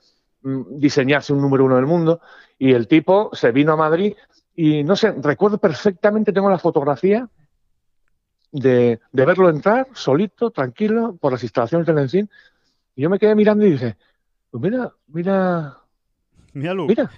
[0.43, 2.21] mm, diseñarse un número uno del mundo.
[2.57, 4.15] Y el tipo se vino a Madrid
[4.55, 7.27] y no sé, recuerdo perfectamente, tengo la fotografía
[8.51, 12.29] de, verlo entrar solito, tranquilo, por las instalaciones del Encin.
[12.95, 13.97] Y yo me quedé mirando y dije,
[14.49, 15.77] pues mira, mira.
[16.53, 16.85] Míralo.
[16.85, 17.11] Mira,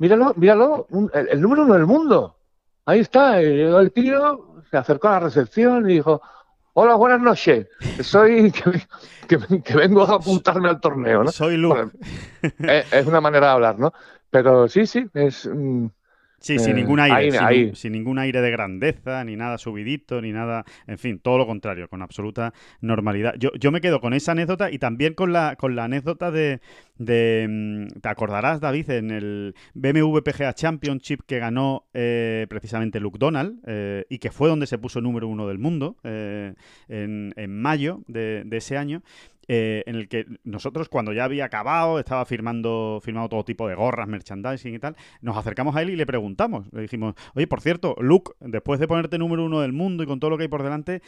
[0.00, 2.36] míralo, míralo, el, número uno del mundo.
[2.86, 3.40] Ahí está.
[3.40, 6.20] Llegó el tío, se acercó a la recepción y dijo,
[6.76, 7.68] Hola, buenas noches.
[8.00, 8.52] Soy
[9.28, 11.30] que, vengo a apuntarme al torneo, ¿no?
[11.30, 11.90] Soy Luke.
[12.42, 13.92] es, una manera de hablar, ¿no?
[14.28, 15.86] Pero sí, sí, es, mm,
[16.44, 20.66] Sí, sin eh, ningún aire, sin, ningún aire de grandeza, ni nada subidito, ni nada,
[20.86, 22.52] en fin, todo lo contrario, con absoluta
[22.82, 23.34] normalidad.
[23.38, 26.60] Yo, yo me quedo con esa anécdota y también con la, con la anécdota de,
[26.98, 33.18] de mm, te acordarás, David, en el BMW PGA Championship que ganó eh, precisamente Luke
[33.18, 36.54] Donald eh, y que fue donde se puso número uno del mundo en,
[36.88, 39.02] en, mayo de, de ese año.
[39.48, 43.74] Eh, en el que nosotros cuando ya había acabado, estaba firmando, firmando todo tipo de
[43.74, 47.60] gorras, merchandising y tal, nos acercamos a él y le preguntamos, le dijimos, oye, por
[47.60, 50.48] cierto, Luke, después de ponerte número uno del mundo y con todo lo que hay
[50.48, 51.02] por delante,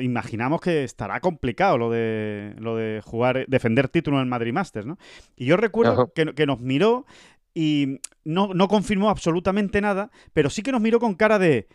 [0.00, 4.86] imaginamos que estará complicado lo de, lo de jugar, defender título en el Madrid Masters,
[4.86, 4.98] ¿no?
[5.36, 7.06] Y yo recuerdo que, que, nos miró
[7.54, 11.68] y no, no confirmó absolutamente nada, pero sí que nos miró con cara de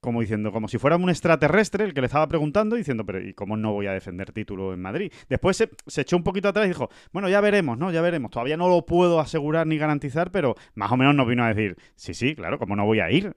[0.00, 3.34] como diciendo, como si fuera un extraterrestre el que le estaba preguntando, diciendo, pero ¿y
[3.34, 5.12] cómo no voy a defender título en Madrid?
[5.28, 7.90] Después se, echó un poquito atrás y dijo, bueno, ya veremos, ¿no?
[7.90, 8.30] Ya veremos.
[8.30, 11.76] Todavía no lo puedo asegurar ni garantizar, pero más o menos nos vino a decir,
[11.96, 13.32] sí, sí, claro, ¿cómo no voy a ir?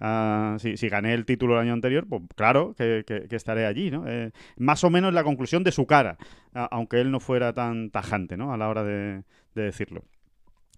[0.58, 4.08] si, gané el título el año anterior, pues claro que, estaré allí, ¿no?
[4.08, 6.18] Eh, más o menos la conclusión de su cara,
[6.54, 8.54] aunque él no fuera tan tajante, ¿no?
[8.54, 9.24] A la hora de
[9.56, 10.04] decirlo.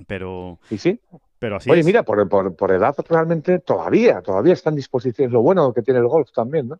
[0.08, 1.00] Pero, Y sí,
[1.44, 1.86] pero así Oye, es.
[1.86, 5.82] mira, por, por, por edad realmente todavía, todavía está en disposición, es lo bueno que
[5.82, 6.80] tiene el golf también, ¿no?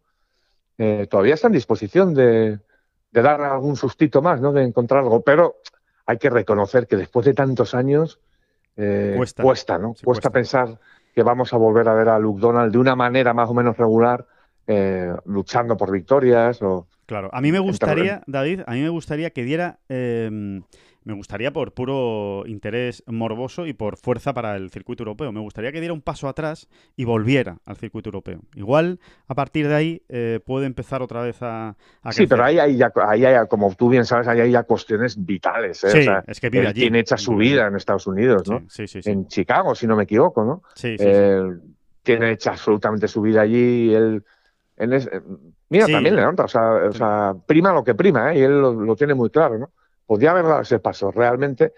[0.78, 2.60] Eh, todavía está en disposición de,
[3.12, 4.54] de dar algún sustito más, ¿no?
[4.54, 5.58] De encontrar algo, pero
[6.06, 8.22] hay que reconocer que después de tantos años
[8.78, 9.78] eh, Cuesta.
[9.78, 9.96] ¿no?
[9.96, 10.30] Sí, cuesta cuesta.
[10.30, 10.80] pensar
[11.14, 13.76] que vamos a volver a ver a Luke Donald de una manera más o menos
[13.76, 14.26] regular,
[14.66, 16.88] eh, luchando por victorias o...
[17.06, 20.62] Claro, a mí me gustaría, David, a mí me gustaría que diera, eh,
[21.06, 25.72] me gustaría por puro interés morboso y por fuerza para el circuito europeo, me gustaría
[25.72, 28.42] que diera un paso atrás y volviera al circuito europeo.
[28.56, 32.60] Igual, a partir de ahí, eh, puede empezar otra vez a, a Sí, pero ahí
[32.60, 35.90] hay, ya, ahí hay, como tú bien sabes, ahí hay ya cuestiones vitales, ¿eh?
[35.90, 36.82] Sí, o sea, es que vive él allí.
[36.82, 38.60] tiene hecha su vida en Estados Unidos, ¿no?
[38.62, 39.04] Sí, sí, sí.
[39.04, 39.10] sí.
[39.10, 40.64] En Chicago, si no me equivoco, ¿no?
[40.76, 41.10] Sí, sí, sí.
[41.10, 41.44] Eh,
[42.04, 43.94] tiene hecha absolutamente su vida allí.
[43.94, 44.24] Él,
[44.78, 45.22] en es- eh,
[45.70, 48.40] mira, también le nota, o sea, o sea, prima lo que prima, ¿eh?
[48.40, 49.72] y él lo, lo tiene muy claro, ¿no?
[50.06, 51.74] Podía haber dado ese paso, realmente.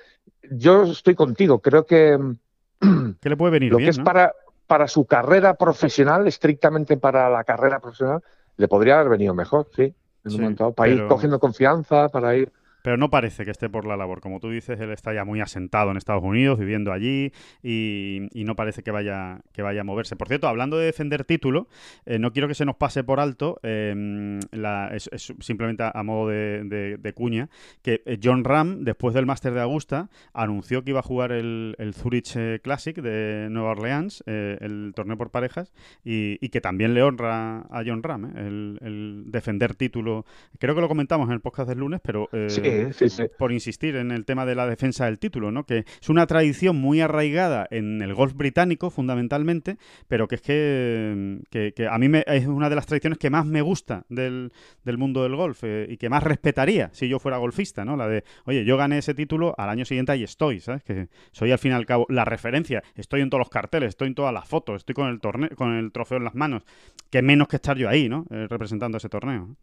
[0.52, 4.04] Yo estoy contigo, creo que mm, Que le puede venir lo bien, que es ¿no?
[4.04, 4.34] para,
[4.68, 8.22] para su carrera profesional, estrictamente para la carrera profesional,
[8.58, 9.94] le podría haber venido mejor, sí.
[10.24, 12.52] En Sí, un momento dado, para ir cogiendo confianza, para ir.
[12.86, 14.22] Pero no parece que esté por la labor.
[14.22, 17.32] Como tú dices, él está ya muy asentado en Estados Unidos, viviendo allí,
[17.64, 20.16] y, no parece que vaya, que vaya a moverse.
[20.16, 21.68] Por cierto, hablando de defender título,
[22.06, 26.30] eh, no quiero que se nos pase por alto, eh, la- es, simplemente a, modo
[26.30, 27.50] de, cuña,
[27.82, 31.74] que eh, John Ram, después del Máster de Augusta, anunció que iba a jugar el,
[31.80, 36.62] el Zurich eh, Classic de Nueva Orleans, eh, el torneo por parejas, y, y que
[36.62, 40.24] también le honra a John Ram, el, el defender título.
[40.60, 42.30] Creo que lo comentamos en el podcast del lunes, pero...
[42.32, 42.48] eh,
[42.94, 43.24] Sí, sí, sí.
[43.38, 45.66] por insistir en el tema de la defensa del título, ¿no?
[45.66, 51.40] Que es una tradición muy arraigada en el golf británico, fundamentalmente, pero que es que,
[51.50, 54.52] que- que a mí me- es una de las tradiciones que más me gusta del,
[54.84, 57.96] del mundo del golf eh, y que más respetaría si yo fuera golfista, ¿no?
[57.98, 60.84] La de, oye, yo gané ese título, al año siguiente ahí estoy, ¿sabes?
[60.84, 64.08] Que soy al fin y al cabo la referencia, estoy en todos los carteles, estoy
[64.10, 66.64] en todas las fotos, estoy con el torneo, con el trofeo en las manos,
[67.10, 68.26] que menos que estar yo ahí, ¿no?
[68.30, 69.56] Eh, representando ese torneo.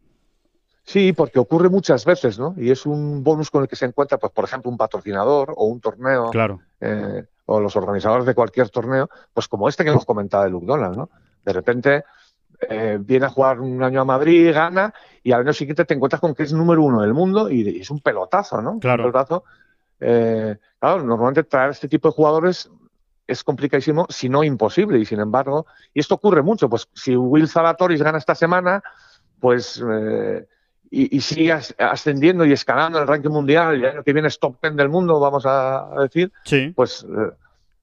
[0.83, 2.55] Sí, porque ocurre muchas veces, ¿no?
[2.57, 5.65] Y es un bonus con el que se encuentra, pues, por ejemplo, un patrocinador o
[5.65, 6.29] un torneo.
[6.29, 6.59] Claro.
[6.81, 10.65] eh, o los organizadores de cualquier torneo, pues como este que hemos comentado de Luke
[10.65, 11.09] Donald, ¿no?
[11.43, 12.03] De repente
[12.69, 16.21] eh, viene a jugar un año a Madrid, gana, y al año siguiente te encuentras
[16.21, 18.79] con que es número uno del mundo y, es un pelotazo, ¿no?
[18.79, 19.03] Claro.
[19.03, 19.43] Un pelotazo.
[19.99, 22.69] Eh, claro, normalmente traer este tipo de jugadores
[23.27, 27.47] es complicadísimo, si no imposible, y sin embargo, y esto ocurre mucho, pues si Will
[27.47, 28.83] Zalatoris gana esta semana,
[29.39, 29.81] pues
[30.95, 34.37] y, y ascendiendo y escalando en el ranking mundial, y el año que viene es
[34.39, 36.71] top 10 del mundo, vamos a decir, Sí.
[36.75, 37.31] pues eh,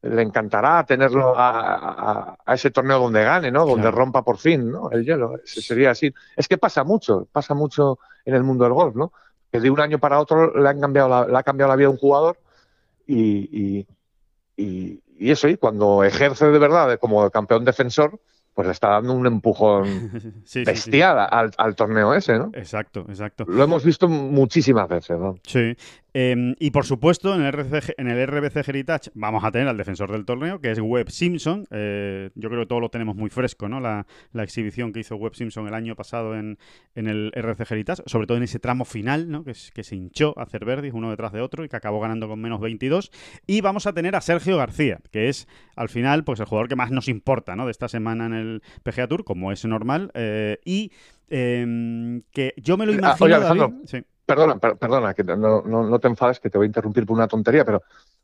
[0.03, 3.67] le encantará tenerlo a, a- a ese torneo donde gane, ¿no?
[3.67, 3.97] Donde Claro.
[3.97, 4.91] rompa por fin, ¿no?
[4.91, 5.35] El hielo.
[5.45, 6.13] Sería así.
[6.37, 9.13] Es que pasa mucho, pasa mucho en el mundo del golf, ¿no?
[9.51, 11.89] Que de un año para otro le han cambiado la, le ha cambiado la vida
[11.89, 12.39] a un jugador
[13.07, 13.19] y,
[13.79, 13.87] y,
[14.57, 18.19] y- y eso, y cuando ejerce de verdad como campeón defensor,
[18.55, 19.87] pues le está dando un empujón
[20.45, 20.65] Sí, sí, sí.
[20.65, 22.51] bestial al, al torneo ese, ¿no?
[22.55, 23.45] Exacto, exacto.
[23.47, 25.37] Lo hemos visto muchísimas veces, ¿no?
[25.45, 25.77] Sí.
[26.15, 29.77] Eh, y por supuesto, en el, RBC, en el RBC Heritage vamos a tener al
[29.77, 31.67] defensor del torneo, que es Webb Simpson.
[31.71, 33.81] Eh, yo creo que todo lo tenemos muy fresco, ¿no?
[33.81, 36.59] La, la exhibición que hizo Webb Simpson el año pasado en,
[36.95, 39.45] en el RBC Heritage, sobre todo en ese tramo final, ¿no?
[39.45, 42.29] Que, que se hinchó a hacer verdis uno detrás de otro y que acabó ganando
[42.29, 43.11] con menos 22.
[43.47, 45.47] Y vamos a tener a Sergio García, que es
[45.77, 47.67] al final pues el jugador que más nos importa, ¿no?
[47.67, 50.11] De esta semana en el PGA Tour, como es normal.
[50.15, 50.91] eh, y
[51.33, 53.25] eh, que yo me lo Ah, imagino.
[53.27, 53.99] oye, David- sí.
[54.35, 57.17] Perdona, per- perdona, que no, no, no te enfades, que te voy a interrumpir por
[57.17, 57.83] una tontería, pero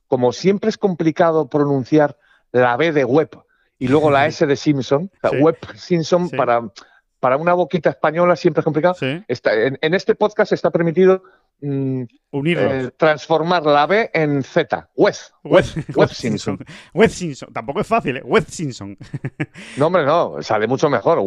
[0.09, 2.17] como siempre es complicado pronunciar
[2.53, 3.31] la B de web
[3.79, 5.37] y luego la S de Simpson, Sí.
[5.39, 6.37] web Simpson Sí.
[6.37, 6.63] para,
[7.21, 8.95] para una boquita española siempre es complicado.
[8.95, 11.23] Sí, Está, en, en este podcast está permitido
[11.61, 12.03] mm,
[12.47, 15.15] eh, transformar la B en Z, web,
[15.45, 15.65] web,
[15.95, 16.59] web Simpson.
[16.95, 17.53] Web Simpson.
[17.53, 18.23] Tampoco es fácil, ¿eh?
[18.25, 18.97] Web Simpson.
[19.77, 21.19] No, hombre, no, sale mucho mejor.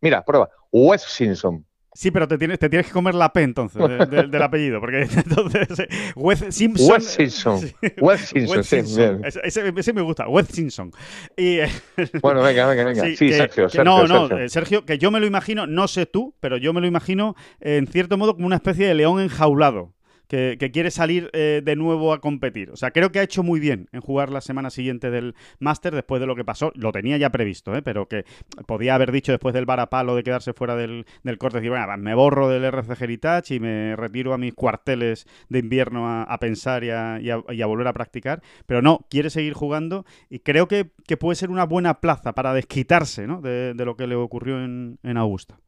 [0.00, 1.64] Mira, prueba, web Simpson.
[1.96, 4.80] Sí, pero te tienes, te tienes que comer la P entonces de- de- del apellido,
[4.80, 6.88] porque entonces Web Simpson.
[6.90, 7.58] Web Simpson.
[7.60, 7.74] Sí.
[8.00, 9.24] Web Simpson, sí, Simpson.
[9.24, 10.92] Ese, ese- me gusta, Web Simpson.
[11.36, 11.68] Y, eh,
[12.22, 13.02] Bueno, venga, venga, venga.
[13.04, 14.44] Sí, que- Sergio, Sergio, no, no, Sergio.
[14.44, 17.34] eh, Sergio, que yo me lo imagino, no sé tú, pero yo me lo imagino
[17.60, 19.94] en cierto modo como una especie de león enjaulado.
[20.28, 22.70] Que, quiere salir eh, de nuevo a competir.
[22.70, 25.94] O sea, creo que ha hecho muy bien en jugar la semana siguiente del Master
[25.94, 26.72] después de lo que pasó.
[26.74, 27.82] Lo tenía ya previsto, ¿eh?
[27.82, 28.24] pero que
[28.66, 32.14] podía haber dicho después del varapalo de quedarse fuera del, del corte, decir, bueno, me
[32.14, 36.90] borro del RC Heritage y me retiro a mis cuarteles de invierno a, pensar y
[36.90, 38.42] a, y a- volver a practicar.
[38.66, 42.52] Pero no, quiere seguir jugando y creo que, que puede ser una buena plaza para
[42.52, 43.40] desquitarse ¿no?
[43.40, 45.58] de, de lo que le ocurrió en, en Augusta.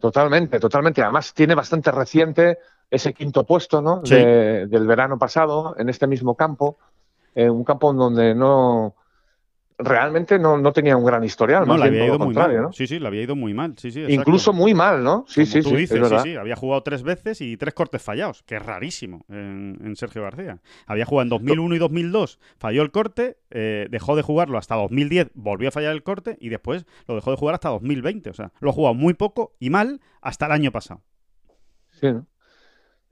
[0.00, 1.02] Totalmente, totalmente.
[1.02, 2.58] Además, tiene bastante reciente
[2.90, 4.02] ese quinto puesto ¿no?
[4.04, 4.14] Sí.
[4.14, 6.78] De- del verano pasado en este mismo campo,
[7.34, 8.94] eh, un campo en donde no
[9.78, 12.62] realmente no, no tenía un gran historial, No, más había ido muy mal.
[12.62, 12.72] ¿no?
[12.72, 13.74] Sí, sí, le había ido muy mal.
[13.76, 14.04] Sí, sí.
[14.08, 15.24] Incluso muy mal, ¿no?
[15.28, 16.36] Sí, Como sí, tú sí, dices, sí, sí.
[16.36, 20.60] Había jugado tres veces y tres cortes fallados, que es rarísimo en, en Sergio García.
[20.86, 25.30] Había jugado en 2001 y 2002, falló el corte, eh, dejó de jugarlo hasta 2010,
[25.34, 28.30] volvió a fallar el corte y después lo dejó de jugar hasta 2020.
[28.30, 31.02] O sea, lo ha jugado muy poco y mal hasta el año pasado.
[31.90, 32.26] Sí, ¿no?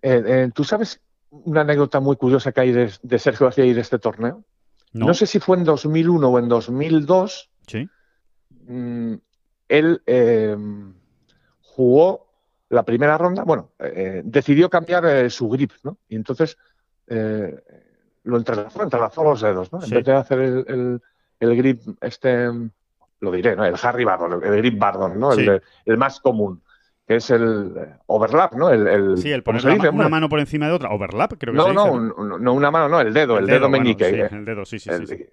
[0.03, 1.01] Eh, eh, ¿Tú sabes
[1.31, 4.45] una anécdota muy curiosa que hay de, de Sergio García y de este torneo?
[4.95, 5.07] ¿No?
[5.09, 7.51] No sé si fue en 2001 o en 2002.
[7.67, 7.89] Sí.
[8.67, 9.15] mm,
[9.69, 10.57] él eh,
[11.61, 12.27] jugó
[12.71, 15.99] la primera ronda, bueno, eh, decidió cambiar eh, su grip, ¿no?
[16.09, 16.57] Y entonces
[17.07, 17.63] eh,
[18.25, 19.81] lo entrelazó, entrelazó los dedos, ¿no?
[19.81, 19.91] Sí.
[19.91, 21.03] En vez de hacer el, el-
[21.41, 22.49] el grip, este,
[23.21, 23.65] lo diré, ¿no?
[23.67, 25.33] El Harry Bardon, el, grip Bardon, ¿no?
[25.33, 25.47] Sí.
[25.85, 26.63] el más común,
[27.07, 28.71] que es el eh, overlap, ¿no?
[28.71, 30.73] El, el- Sí, el ¿cómo poner se la dice, ma- una mano por encima de
[30.73, 30.91] otra.
[30.91, 31.85] Overlap, creo que No, se dice.
[31.85, 34.05] no, un- no una mano, no, el dedo, el, El dedo, meñique.
[34.09, 35.27] sí, eh, el dedo, sí, sí, el- sí, sí.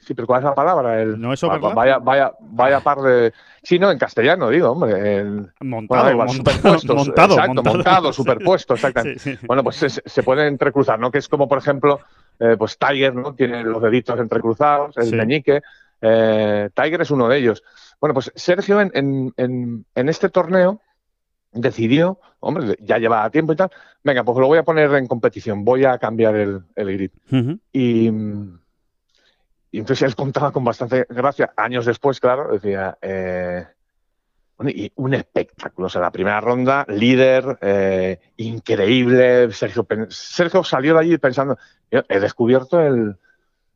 [0.00, 1.02] sí, pero ¿cuál es la palabra?
[1.02, 1.74] El, ¿No es overlap?
[1.74, 3.32] Vaya, vaya, vaya par de.
[3.62, 5.24] Sí, no, en castellano, digo, hombre.
[5.60, 6.96] Montado, bueno, igual, montado, superpuestos.
[6.96, 7.76] montado, exacto, montado.
[7.76, 9.18] montado, superpuesto, exactamente.
[9.18, 9.46] Sí, sí.
[9.46, 11.10] Bueno, pues se, se pueden entrecruzar, ¿no?
[11.10, 12.00] Que es como, por ejemplo,
[12.40, 13.34] eh, pues Tiger, ¿no?
[13.34, 15.60] Tiene los deditos entrecruzados, el meñique.
[16.00, 17.62] eh, Tiger es uno de ellos.
[18.00, 20.80] Bueno, pues Sergio en, en, en, en este torneo
[21.52, 23.70] decidió, hombre, ya llevaba tiempo y tal,
[24.02, 27.10] venga, pues lo voy a poner en competición, voy a cambiar el, el.
[27.30, 27.58] Ujú.
[27.72, 28.08] Y,
[29.70, 33.66] y entonces él contaba con bastante gracia, años después, claro, decía, eh,
[34.66, 41.00] y un espectáculo, o sea, la primera ronda, líder, eh, increíble, Sergio, Sergio salió de
[41.00, 41.56] allí pensando,
[41.90, 43.16] "Yo he descubierto el,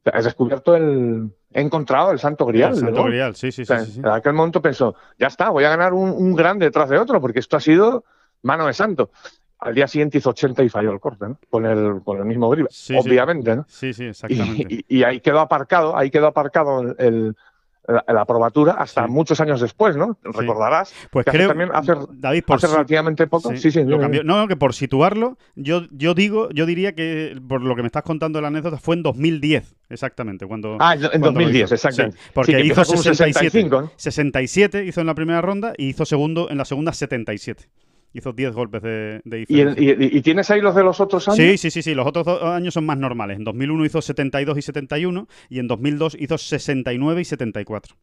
[0.04, 2.72] he descubierto el, he encontrado el santo grial.
[2.72, 3.08] El Santo golf".
[3.10, 3.68] Grial, sí, sí, O sí.
[3.68, 4.00] sea, sí, sí.
[4.00, 7.20] En aquel momento pensó, ya está, voy a ganar un, un grande detrás de otro,
[7.20, 8.04] porque esto ha sido
[8.42, 9.10] mano de santo.
[9.58, 11.38] Al día siguiente hizo 80 y falló el corte, ¿no?
[11.48, 12.94] Con el, con el mismo Sí, sí.
[12.96, 13.64] obviamente, ¿no?
[13.68, 14.66] Sí, sí, exactamente.
[14.68, 17.36] Y, y- y ahí quedó aparcado, ahí quedó aparcado el-
[17.88, 19.10] la, la probatura hasta Sí.
[19.10, 20.16] muchos años después, ¿no?
[20.22, 20.94] Recordarás.
[21.10, 23.56] Pues que hace creo, también hace- David, por Hace si- relativamente poco.
[23.56, 24.24] Sí, sí, lo dime, cambió.
[24.24, 28.04] No, que por situarlo, yo, yo digo, yo diría que por lo que me estás
[28.04, 31.74] contando de la anécdota fue en 2010, exactamente, cuando Ah, en- cuando lo 2010, hizo.
[31.74, 32.18] exactamente.
[32.18, 33.50] Sí, porque Sí, que hizo empezó con un 67.
[33.50, 33.90] 65, ¿no?
[33.96, 37.68] 67 hizo en la primera ronda y hizo segundo en la segunda 77.
[38.14, 41.26] Hizo 10 golpes de, de ¿Y, el- y- y tienes ahí los de los otros
[41.28, 41.36] años?
[41.38, 41.94] Sí, sí, sí, sí.
[41.94, 43.38] Los otros dos años son más normales.
[43.38, 47.96] En 2001 hizo 72 y 71 y en 2002 hizo 69 y 74.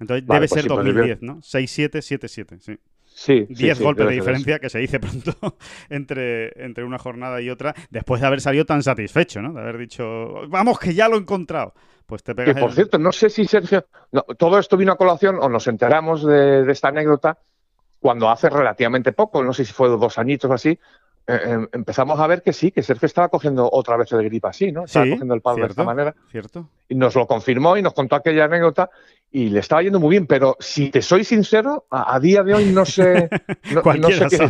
[0.00, 1.36] Entonces Vale, debe pues ser sí, pues 2010, ¿no?
[1.42, 2.78] 6-7, 7-7, sí.
[3.14, 5.34] Sí, sí, 10 sí, golpes de diferencia, que se dice pronto
[5.90, 9.52] entre, entre una jornada y otra, después de haber salido tan satisfecho, ¿no?
[9.52, 11.74] De haber dicho, vamos, que ya lo he encontrado.
[12.06, 13.86] Pues te pegas por el- cierto, no sé si Sergio.
[14.12, 17.38] no, todo esto vino a colación o nos enteramos de, de esta anécdota
[18.02, 20.70] cuando hace relativamente poco, no sé si fue dos añitos o así.
[21.28, 24.44] eh, eh, empezamos a ver que sí, que Sergio estaba cogiendo otra vez el grip
[24.46, 24.84] así, ¿no?
[24.84, 26.16] Estaba Sí, cogiendo el palo de esta manera.
[26.30, 26.68] ¿Cierto?
[26.88, 28.90] Y nos lo confirmó y nos contó aquella anécdota
[29.30, 32.54] y le estaba yendo muy bien, pero si te soy sincero, a, a día de
[32.54, 33.32] hoy no sé,
[33.68, 34.42] no, no sé qué.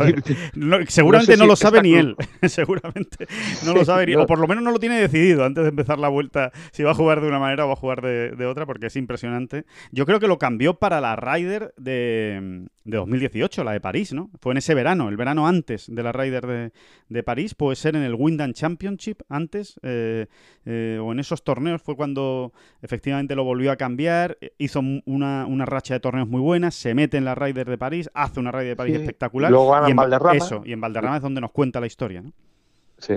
[0.55, 2.17] No, seguramente sé no, lo sabe ni él.
[2.47, 3.27] seguramente
[3.61, 4.15] no lo sabe ni.
[4.15, 6.91] O por lo menos no lo tiene decidido antes de empezar la vuelta si va
[6.91, 9.65] a jugar de una manera o va a jugar de, de otra, porque es impresionante.
[9.91, 14.29] Yo creo que lo cambió para la Ryder de, de 2018, la de París, ¿no?
[14.41, 16.71] Fue en ese verano, el verano antes de la Ryder de,
[17.07, 17.55] de París.
[17.55, 20.27] Puede ser en el Wyndham Championship antes, eh,
[20.65, 24.37] eh, o en esos torneos fue cuando efectivamente lo volvió a cambiar.
[24.57, 28.09] Hizo una, una racha de torneos muy buenas, se mete en la Ryder de París,
[28.13, 29.01] hace una Ryder de París Sí.
[29.01, 29.49] espectacular.
[29.49, 30.35] Luego gana y en Valderrama.
[30.37, 32.33] Eso, y en Valderrama es donde nos cuenta la historia, ¿no?
[32.97, 33.15] Sí,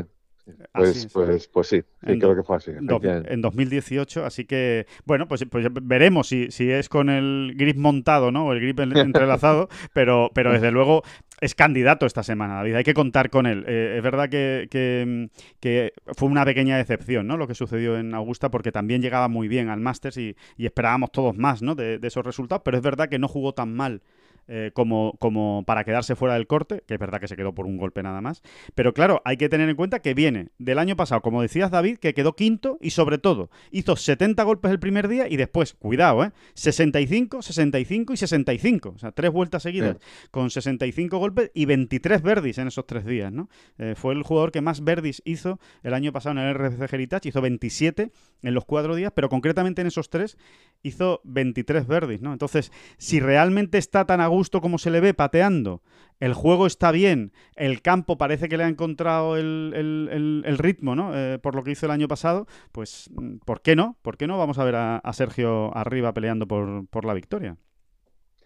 [0.73, 1.13] pues, es.
[1.13, 2.73] pues, pues sí, sí, En creo que fue así.
[2.81, 7.77] Do- en 2018, así que, bueno, pues, pues veremos si, si es con el grip
[7.77, 8.47] montado, ¿no?
[8.47, 11.03] O el grip en- entrelazado, pero, pero desde luego
[11.41, 13.65] es candidato esta semana, David, hay que contar con él.
[13.67, 15.29] Eh, es verdad que, que,
[15.61, 17.37] que fue una pequeña decepción, ¿no?
[17.37, 21.11] Lo que sucedió en Augusta, porque también llegaba muy bien al Masters y, y esperábamos
[21.13, 21.75] todos más, ¿no?
[21.75, 24.03] De, de esos resultados, pero es verdad que no jugó tan mal
[24.49, 27.67] eh, como, como para quedarse fuera del corte, que es verdad que se quedó por
[27.67, 28.43] un golpe nada más.
[28.75, 31.99] Pero claro, hay que tener en cuenta que viene del año pasado, como decías David,
[31.99, 36.25] que quedó quinto y sobre todo hizo 70 golpes el primer día y después, cuidado,
[36.25, 36.33] ¿eh?
[36.55, 38.93] 65, 65 y 65.
[38.95, 39.97] O sea, tres vueltas seguidas
[40.31, 43.49] con 65 golpes y 23 verdis en esos tres días, ¿no?
[43.79, 47.29] Eh, fue el jugador que más verdis hizo el año pasado en el RFC Heritage,
[47.29, 48.11] hizo 27
[48.43, 50.39] en los cuatro días, pero concretamente en esos tres
[50.83, 52.33] hizo 23 verdis, ¿no?
[52.33, 55.83] Entonces, si realmente está tan a gusto como se le ve pateando,
[56.21, 60.59] el juego está bien, el campo parece que le ha encontrado el, el- el- el
[60.59, 61.13] ritmo, ¿no?
[61.15, 63.97] Eh, por lo que hizo el año pasado, pues, mm, ¿por qué no?
[64.03, 67.57] ¿Por qué no vamos a ver a, a Sergio arriba peleando por, por la victoria?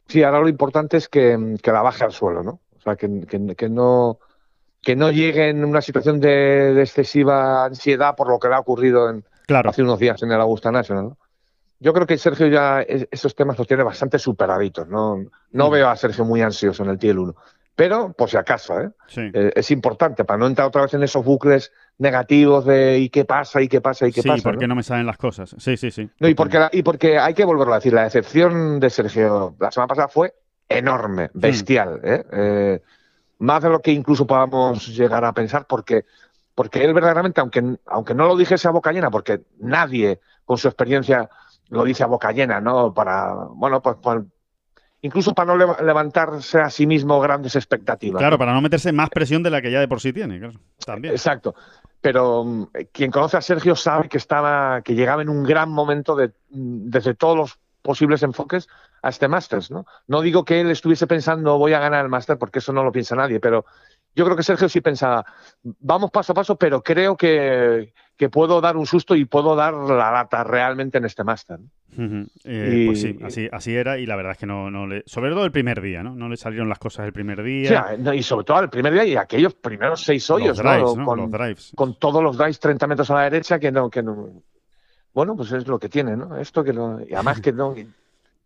[0.08, 2.60] Sí, ahora lo importante es que, que la baje al suelo, ¿no?
[2.76, 4.18] O sea, que, que, que no
[4.82, 6.28] que no llegue en una situación de,
[6.74, 9.70] de, excesiva ansiedad por lo que le ha ocurrido en, claro.
[9.70, 11.06] hace unos días en el Augusta National.
[11.10, 11.18] ¿no?
[11.80, 14.86] Yo creo que Sergio ya es, esos temas los tiene bastante superaditos.
[14.86, 15.72] No, no mm.
[15.72, 17.34] veo a Sergio muy ansioso en el Tiel 1.
[17.74, 18.90] Pero, por si acaso, ¿eh?
[19.06, 19.22] Sí.
[19.32, 23.24] Eh, es importante para no entrar otra vez en esos bucles negativos de ¿y qué
[23.24, 23.62] pasa?
[23.62, 24.06] ¿y qué pasa?
[24.06, 24.42] ¿y qué sí, pasa?
[24.42, 24.74] ¿por qué ¿no?
[24.74, 25.56] no me salen las cosas?
[25.56, 26.10] Sí, sí, sí.
[26.18, 29.56] No, y porque, la, y porque hay que volverlo a decir, la decepción de Sergio
[29.58, 30.34] la semana pasada fue
[30.68, 32.00] enorme, bestial.
[32.04, 32.24] ¿eh?
[32.32, 32.82] Eh,
[33.38, 36.04] más de lo que incluso podamos llegar a pensar, porque,
[36.54, 40.68] porque él verdaderamente, aunque, aunque no lo dijese a boca llena, porque nadie con su
[40.68, 41.30] experiencia
[41.70, 42.92] lo dice a boca llena, ¿no?
[42.92, 44.24] Para, bueno, pues, pues
[45.02, 48.20] incluso para no levantarse a sí mismo grandes expectativas.
[48.20, 50.60] Claro, para no meterse más presión de la que ya de por sí tiene, claro.
[50.84, 51.14] También.
[51.14, 51.54] Exacto.
[52.00, 56.16] Pero um, quien conoce a Sergio sabe que estaba, que llegaba en un gran momento
[56.16, 58.68] de, desde todos los posibles enfoques
[59.02, 59.86] a este Masters, ¿no?
[60.06, 62.92] No digo que él estuviese pensando voy a ganar el Master porque eso no lo
[62.92, 63.64] piensa nadie, pero
[64.14, 65.24] yo creo que Sergio sí pensaba
[65.62, 69.72] vamos paso a paso, pero creo que, que puedo dar un susto y puedo dar
[69.72, 71.58] la lata realmente en este Master.
[71.58, 72.28] Uh -huh.
[72.44, 72.86] eh, y...
[72.86, 75.02] Pues sí, así, así era y la verdad es que no, no le...
[75.06, 76.14] Sobre todo el primer día, ¿no?
[76.14, 77.96] No le salieron las cosas el primer día.
[77.98, 80.96] No, y sobre todo el primer día y aquellos primeros seis hoyos, los drives, ¿no?
[80.96, 81.04] ¿no?
[81.06, 81.72] Con, los drives.
[81.74, 83.88] con todos los drives 30 metros a la derecha que no...
[83.88, 84.28] Que no
[85.14, 86.36] bueno, pues es lo que tiene, ¿no?
[86.36, 87.00] Esto que no...
[87.00, 87.74] Y además que no...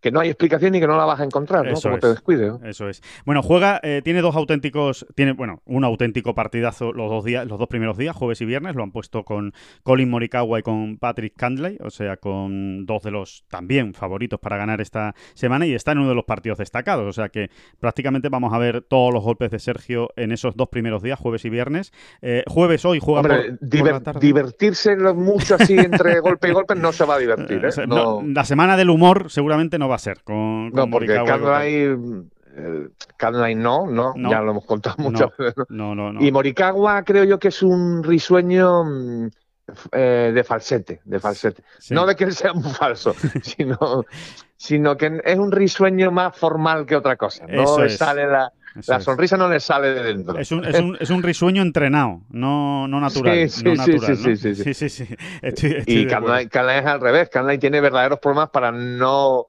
[0.04, 1.72] que no hay explicación y que no la vas a encontrar, ¿no?
[1.72, 2.00] Eso Como es.
[2.02, 2.46] te descuide.
[2.48, 2.60] ¿no?
[2.62, 3.00] Eso es.
[3.24, 7.58] Bueno, juega, eh, tiene dos auténticos, tiene, bueno, un auténtico partidazo los dos días, los
[7.58, 11.32] dos primeros días, jueves y viernes, lo han puesto con Colin Morikawa y con Patrick
[11.38, 15.92] Candley, o sea, con dos de los también favoritos para ganar esta semana y está
[15.92, 17.48] en uno de los partidos destacados, o sea que
[17.80, 21.46] prácticamente vamos a ver todos los golpes de Sergio en esos dos primeros días, jueves
[21.46, 21.94] y viernes.
[22.20, 24.20] Eh, jueves hoy juega Hombre, por, diver, por la tarde.
[24.20, 27.68] divertirse mucho así entre golpe y golpe no se va a divertir, ¿eh?
[27.68, 30.90] O sea, no, la semana del humor seguramente no va a ser con, con no,
[30.90, 31.58] porque Morikawa
[33.16, 34.30] Candley, eh, no, no, No.
[34.30, 35.44] ya lo hemos contado muchas No.
[35.44, 35.54] veces.
[35.68, 35.94] ¿no?
[35.94, 36.24] No, no, no.
[36.24, 39.28] Y Morikawa creo yo que es un risueño mm,
[39.92, 41.62] eh, de falsete, de falsete.
[41.78, 41.94] Sí.
[41.94, 44.04] No de que él sea un falso, sino,
[44.56, 47.46] sino que es un risueño más formal que otra cosa.
[47.46, 47.96] No Eso le es.
[47.96, 48.52] sale la,
[48.86, 49.04] la es.
[49.04, 50.38] sonrisa no le sale de dentro.
[50.38, 53.48] Es un, es, un, es un risueño entrenado, no, no natural.
[53.48, 54.36] Sí, sí, no sí, natural, sí, ¿no?
[54.36, 54.74] sí, sí.
[54.74, 55.16] sí, sí.
[55.42, 57.28] Estoy, estoy Y Canlay es al revés.
[57.30, 59.46] Canlay tiene verdaderos problemas para no.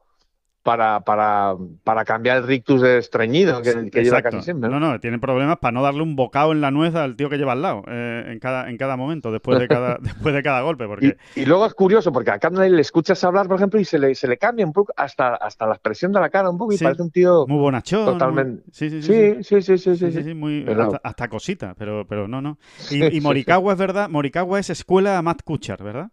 [0.65, 4.67] Para, para, para cambiar el rictus de estreñido que, que lleva casi siempre.
[4.67, 4.79] ¿no?
[4.79, 7.37] No, no, tiene problemas para no darle un bocado en la nuez al tío que
[7.37, 10.61] lleva al lado eh, en, cada, en cada momento, después de cada, después de cada
[10.61, 10.87] golpe.
[10.87, 11.17] Porque...
[11.35, 13.99] Y, y, luego es curioso porque a Canlay le escuchas hablar, por ejemplo, y se
[13.99, 16.73] le, se le cambia un poco hasta, hasta la expresión de la cara un poco
[16.73, 16.83] y Sí.
[16.83, 17.45] parece un tío.
[17.47, 18.05] Muy bonachón.
[18.05, 18.63] Totalmente.
[18.63, 19.61] muy- Sí, sí, sí.
[19.61, 22.57] Sí, sí, sí, muy, Pero- hasta, hasta cosita, pero, pero no, no.
[22.89, 26.09] Y, y Morikawa es verdad, Morikawa es escuela Matt Kuchar, ¿verdad?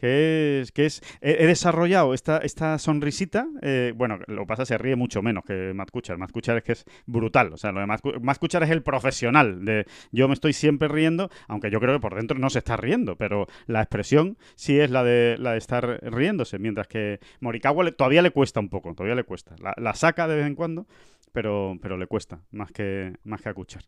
[0.00, 4.96] Que es, que es, he, desarrollado esta, esta sonrisita, eh, bueno, lo pasa se ríe
[4.96, 6.16] mucho menos que Matt Kuchar.
[6.16, 8.82] Matt Kuchar es que es brutal, o sea, lo de Matt, Matt Kuchar es el
[8.82, 12.60] profesional de yo me estoy siempre riendo, aunque yo creo que por dentro no se
[12.60, 17.20] está riendo, pero la expresión sí es la de, la de estar riéndose, mientras que
[17.40, 19.54] Morikawa todavía le cuesta un poco, todavía le cuesta.
[19.60, 20.86] La, la saca de vez en cuando,
[21.32, 23.82] pero, pero le cuesta, más que, más que a Kuchar.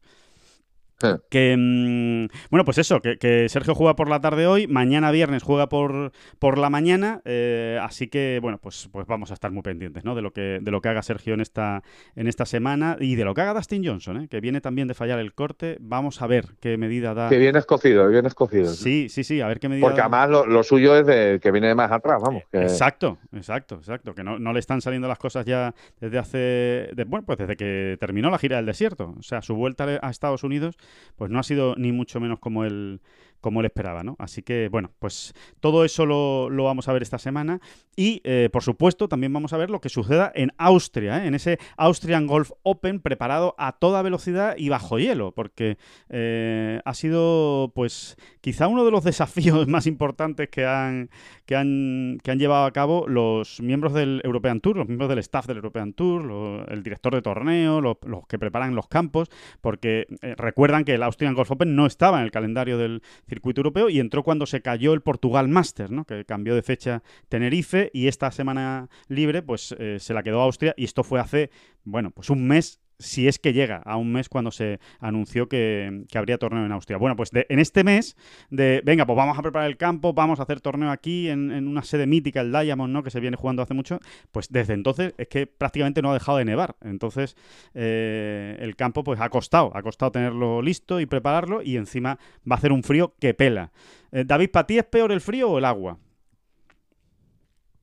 [1.30, 5.42] Que, mm, bueno, pues eso, que, que Sergio juega por la tarde hoy, mañana viernes
[5.42, 9.62] juega por, por la mañana, eh, así que, bueno, pues, pues vamos a estar muy
[9.62, 10.14] pendientes, ¿no?
[10.14, 11.82] De lo que, de lo que haga Sergio en esta,
[12.16, 14.28] en esta semana y de lo que haga Dustin Johnson, ¿eh?
[14.28, 15.76] Que viene también de fallar el corte.
[15.80, 17.28] Vamos a ver qué medida da.
[17.28, 18.66] Que bien escocido, bien escocido.
[18.70, 20.04] Sí, sí, sí, a ver qué medida Porque da.
[20.04, 22.42] además lo, lo suyo es de que viene de más atrás, vamos.
[22.50, 24.14] que- Exacto, exacto, exacto.
[24.14, 26.38] Que no, no le están saliendo las cosas ya desde hace.
[26.38, 29.14] de- bueno, pues desde que terminó la gira del desierto.
[29.18, 30.76] O sea, su vuelta a Estados Unidos,
[31.16, 33.00] pues no ha sido ni mucho menos como él,
[33.42, 34.16] como él esperaba, ¿no?
[34.18, 37.60] Así que, bueno, pues todo eso lo, lo vamos a ver esta semana.
[37.94, 41.26] Y, eh, por supuesto, también vamos a ver lo que suceda en Austria, ¿eh?
[41.26, 45.76] en ese Austrian Golf Open preparado a toda velocidad y bajo hielo, porque
[46.08, 51.10] eh, ha sido, pues, quizá uno de los desafíos más importantes que han,
[51.44, 55.18] que han, que han llevado a cabo los miembros del European Tour, los miembros del
[55.18, 59.28] staff del European Tour, lo- el director de torneo, los, los que preparan los campos,
[59.60, 63.02] porque eh, recuerdan que el Austrian Golf Open no estaba en el calendario del
[63.32, 66.04] circuito europeo y entró cuando se cayó el Portugal Masters, ¿no?
[66.04, 70.74] que cambió de fecha Tenerife y esta semana libre pues eh, se la quedó Austria
[70.76, 71.50] y esto fue hace,
[71.82, 76.04] bueno, pues un mes si es que llega a un mes cuando se anunció que,
[76.14, 76.96] habría torneo en Austria.
[76.96, 78.16] Bueno, pues en este mes
[78.50, 81.68] de, venga, pues vamos a preparar el campo, vamos a hacer torneo aquí en, en
[81.68, 83.02] una sede mítica, el Diamond, ¿no?
[83.02, 83.98] Que se viene jugando hace mucho,
[84.30, 86.76] pues desde entonces es que prácticamente no ha dejado de nevar.
[86.80, 87.36] Entonces
[87.74, 92.18] eh, el campo pues ha costado, ha costado tenerlo listo y prepararlo y encima
[92.50, 93.72] va a hacer un frío que pela.
[94.10, 95.98] Eh, David, ¿para ti es peor el frío o el agua?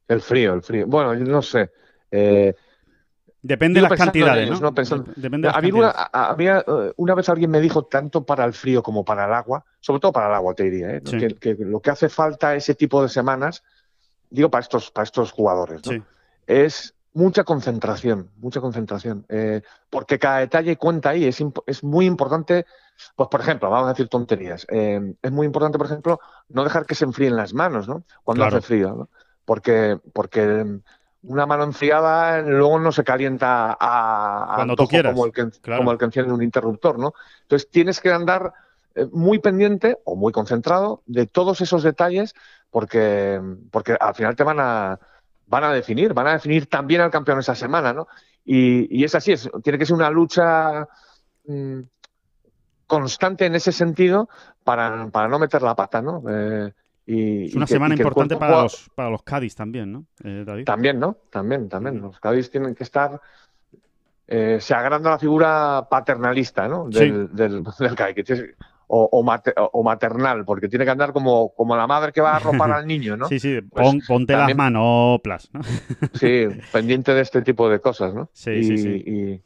[0.08, 0.88] El frío, el frío.
[0.88, 1.70] Bueno, yo no sé.
[2.12, 2.54] Eh,
[3.42, 4.72] Depende de las cantidades, ¿no?
[4.72, 9.26] Depende de había, eh, una, vez alguien me dijo, tanto para el frío como para
[9.26, 11.02] el agua, sobre todo para el agua, te diría, ¿eh?
[11.02, 13.64] que, lo que hace falta ese tipo de semanas,
[14.30, 16.04] digo para estos, para estos jugadores, ¿no?
[16.48, 22.66] es mucha concentración, mucha concentración, eh, porque cada detalle cuenta ahí, es, es, muy importante,
[23.16, 26.20] pues por ejemplo, vamos a decir tonterías, es muy importante, por ejemplo,
[26.50, 28.04] no dejar que se enfríen las manos, ¿no?
[28.24, 29.10] Cuando hace frío, ¿no?
[29.46, 30.82] Porque, porque
[31.24, 35.13] una mano enfriada luego no se calienta a, Cuando tú quieras.
[35.13, 37.13] Como, el que, como el que enciende un interruptor, ¿no?
[37.41, 38.53] Entonces tienes que andar
[38.95, 42.34] eh, muy pendiente o muy concentrado de todos esos detalles
[42.70, 43.41] porque,
[43.72, 44.99] porque al final te van a,
[45.47, 48.07] van a definir, van a definir también al campeón esa semana, ¿no?
[48.45, 50.88] Y, es así, es, tiene que ser una lucha
[51.45, 51.82] mm,
[52.88, 54.30] constante en ese sentido
[54.63, 56.24] para, para, no meter la pata, ¿no?
[56.28, 56.74] Eh,
[57.10, 60.66] es una semana importante para, los, para los Cádiz también, ¿no, eh, David?
[60.66, 61.18] También, ¿no?
[61.30, 61.99] También, también.
[62.01, 63.20] Los Cádiz tienen que estar...
[64.28, 66.88] Eh, se agranda la figura paternalista, ¿no?
[66.88, 67.64] Del, del,
[67.95, 68.55] Cádiz.
[68.91, 72.72] O, o, maternal, porque tiene que andar como, como la madre que va a arropar
[72.72, 73.28] al niño, ¿no?
[73.30, 75.62] Sí, sí, pues ponte las manoplas, ¿no?
[76.14, 78.30] sí, pendiente de este tipo de cosas, ¿no?
[78.34, 79.41] Sí, sí, sí.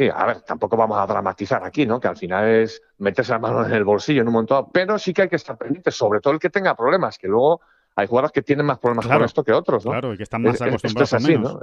[0.00, 2.00] Sí, a ver, tampoco vamos a dramatizar aquí, ¿no?
[2.00, 5.12] Que al final es meterse la mano en el bolsillo en un montón, pero sí
[5.12, 7.60] que hay que estar pendiente, sobre todo el que tenga problemas, que luego
[8.00, 9.92] hay jugadores que tienen más problemas con esto que otros, ¿no?
[9.92, 11.56] Claro, y que están más acostumbrados a menos.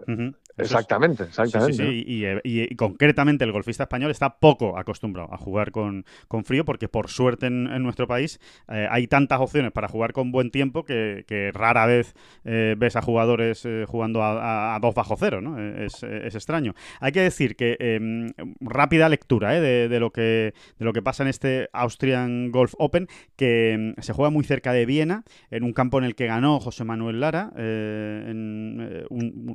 [0.57, 1.73] Exactamente, exactamente.
[1.73, 6.65] Sí, sí, y, concretamente el golfista español está poco acostumbrado a jugar con, con frío
[6.65, 10.83] porque por suerte en, nuestro país eh, hay tantas opciones para jugar con buen tiempo
[10.83, 11.23] que,
[11.53, 12.13] rara vez
[12.45, 15.59] eh, ves a jugadores eh, jugando a, dos bajo cero, ¿no?
[15.59, 16.75] Es, extraño.
[16.99, 21.23] Hay que decir que em, rápida lectura de, de, lo que, de lo que pasa
[21.23, 25.73] en este Austrian Golf Open, que em, se juega muy cerca de Viena, en un
[25.73, 29.05] campo en el que ganó José Manuel Lara eh, en eh,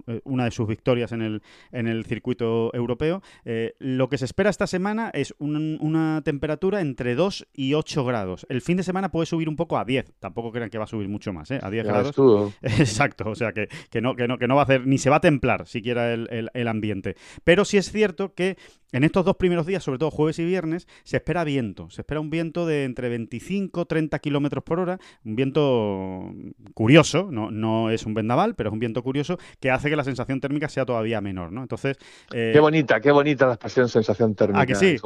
[0.07, 3.23] eh, una de sus victorias en el, en el circuito europeo.
[3.79, 8.47] lo que se espera esta semana es una temperatura entre 2 y 8 grados.
[8.49, 10.15] El fin de semana puede subir un poco a 10.
[10.19, 12.15] Tampoco crean que va a subir mucho más, A 10 grados.
[12.63, 15.11] Exacto, o sea que, que, no, que, no, que no va a hacer, ni se
[15.11, 17.17] va a templar siquiera el, el ambiente.
[17.45, 18.57] Pero sí es cierto que
[18.93, 21.89] en estos dos primeros días, sobre todo jueves y viernes, se espera viento.
[21.89, 24.99] Se espera un viento de entre 25 y 30 kilómetros por hora.
[25.25, 26.31] Un viento
[26.75, 30.05] curioso, no, no es un vendaval, pero es un viento curioso que hace que la
[30.05, 31.63] sensación térmica sea todavía menor, ¿no?
[31.63, 31.97] Entonces.
[32.33, 34.61] Eh, qué bonita, qué bonita la expresión sensación térmica.
[34.61, 34.97] ¿A que sí?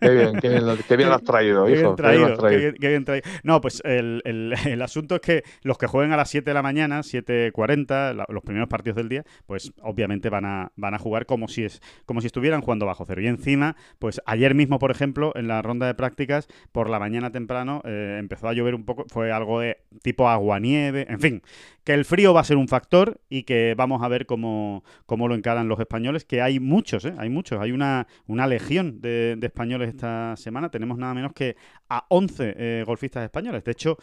[0.00, 0.66] Qué bien, qué bien,
[1.08, 1.94] lo, has traído, hijo.
[1.94, 2.36] Bien traído,
[2.78, 3.28] qué bien, traído.
[3.42, 6.62] No, pues el, el, asunto es que los que jueguen a las 7 de la
[6.62, 11.48] mañana, 7.40, los primeros partidos del día, pues obviamente van a, van a jugar como
[11.48, 13.20] si, es, como si estuvieran jugando bajo cero.
[13.20, 17.30] Y encima, pues ayer mismo, por ejemplo, en la ronda de prácticas, por la mañana
[17.30, 21.42] temprano, eh, empezó a llover un poco, fue algo de tipo agua-nieve, en fin,
[21.84, 25.28] que el frío va a ser un factor y que vamos a ver cómo, cómo
[25.28, 27.14] lo encaran los españoles, que hay muchos, ¿eh?
[27.18, 31.56] hay muchos, hay una, una legión de, españoles esta semana, tenemos nada menos que
[31.88, 33.64] a 11 eh, golfistas españoles.
[33.64, 33.96] De hecho,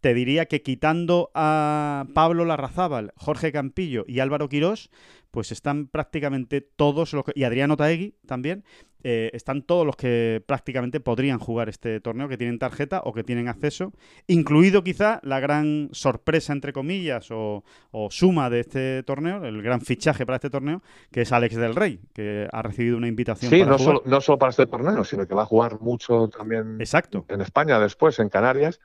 [0.00, 4.90] te diría que quitando a Pablo Larrazábal, Jorge Campillo y Álvaro Quirós,
[5.30, 8.64] pues están prácticamente todos los que, y Adriano Taegui también,
[9.02, 13.24] eh, están todos los que prácticamente podrían jugar este torneo, que tienen tarjeta o que
[13.24, 13.92] tienen acceso,
[14.26, 17.62] incluido quizá la gran sorpresa, entre comillas, o,
[18.10, 20.82] suma de este torneo, el gran fichaje para este torneo,
[21.12, 23.50] que es Alex del Rey, que ha recibido una invitación.
[23.50, 26.80] Sí, no, Solo, no solo para este torneo, sino que va a jugar mucho también
[26.80, 27.24] Exacto.
[27.28, 28.80] en España después, en Canarias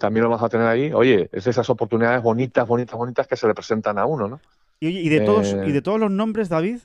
[0.00, 0.92] también lo vas a tener ahí.
[0.94, 4.40] Oye, es esas oportunidades bonitas, bonitas, bonitas que se le presentan a uno, ¿no?
[4.82, 5.82] Y, de todos, y de eh.
[5.82, 6.78] todos los nombres, David,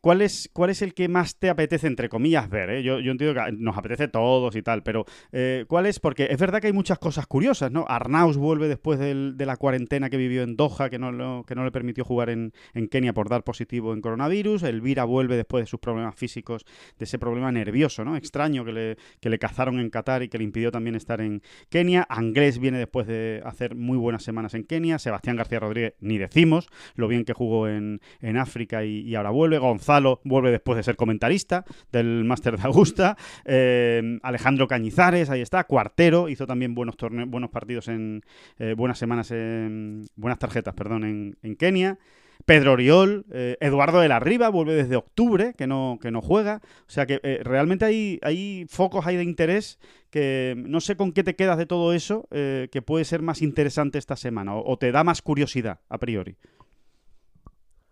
[0.00, 2.70] ¿cuál es, ¿cuál es el que más te apetece, entre comillas, ver?
[2.70, 2.82] Eh?
[2.82, 6.00] Yo, yo, entiendo que nos apetece todos y tal, pero eh, ¿cuál es?
[6.00, 7.84] Porque es verdad que hay muchas cosas curiosas, ¿no?
[7.86, 11.70] Arnaus vuelve después de la cuarentena que vivió en Doha, que no, que no le
[11.70, 12.54] permitió jugar en,
[12.90, 14.62] Kenia por dar positivo en coronavirus.
[14.62, 16.64] Elvira vuelve después de sus problemas físicos,
[16.98, 18.16] de ese problema nervioso, ¿no?
[18.16, 21.42] Extraño que le, que le cazaron en Qatar y que le impidió también estar en
[21.68, 22.06] Kenia.
[22.08, 24.98] Anglés viene después de hacer muy buenas semanas en Kenia.
[24.98, 28.00] Sebastián García Rodríguez, ni decimos lo bien que jugó en,
[28.36, 29.58] África y, ahora vuelve.
[29.58, 33.16] Gonzalo vuelve después de ser comentarista del Máster de Augusta.
[33.44, 35.64] Eh, Alejandro Cañizares, ahí está.
[35.64, 38.22] Cuartero, hizo también buenos, torneos, buenos partidos en
[38.58, 41.98] eh, buenas semanas, en, buenas tarjetas, perdón, en, Kenia.
[42.44, 46.60] Pedro Oriol, eh, Eduardo de la Riva vuelve desde octubre, que no, que no juega.
[46.88, 49.78] O sea que realmente hay, hay focos hay de interés
[50.10, 53.98] que no sé con qué te quedas de todo eso, que puede ser más interesante
[53.98, 56.36] esta semana o, te da más curiosidad a priori.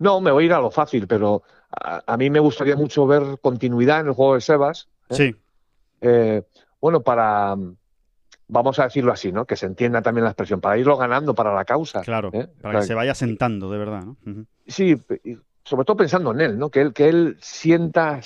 [0.00, 3.38] No, me voy a ir a lo fácil, pero a, mí me gustaría mucho ver
[3.40, 4.88] continuidad en el juego de Sebas.
[5.10, 5.14] ¿eh?
[5.14, 5.36] Sí.
[6.00, 6.42] Eh,
[6.80, 7.54] bueno, para,
[8.48, 9.44] vamos a decirlo así, ¿no?
[9.44, 12.00] Que se entienda también la expresión, para irlo ganando para la causa.
[12.00, 12.48] Claro, ¿eh?
[12.62, 14.16] para que se vaya sentando, de verdad, ¿no?
[14.66, 14.98] Sí,
[15.64, 16.70] sobre todo pensando en él, ¿no?
[16.70, 18.20] Que él, que él sienta,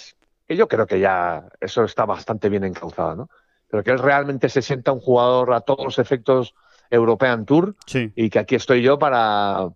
[0.47, 3.31] que yo creo que ya eso está bastante bien encauzado, ¿no?
[3.69, 6.55] Pero que él realmente se sienta un jugador a todos los efectos
[6.89, 8.13] European Tour Sí.
[8.15, 9.71] y que aquí estoy yo para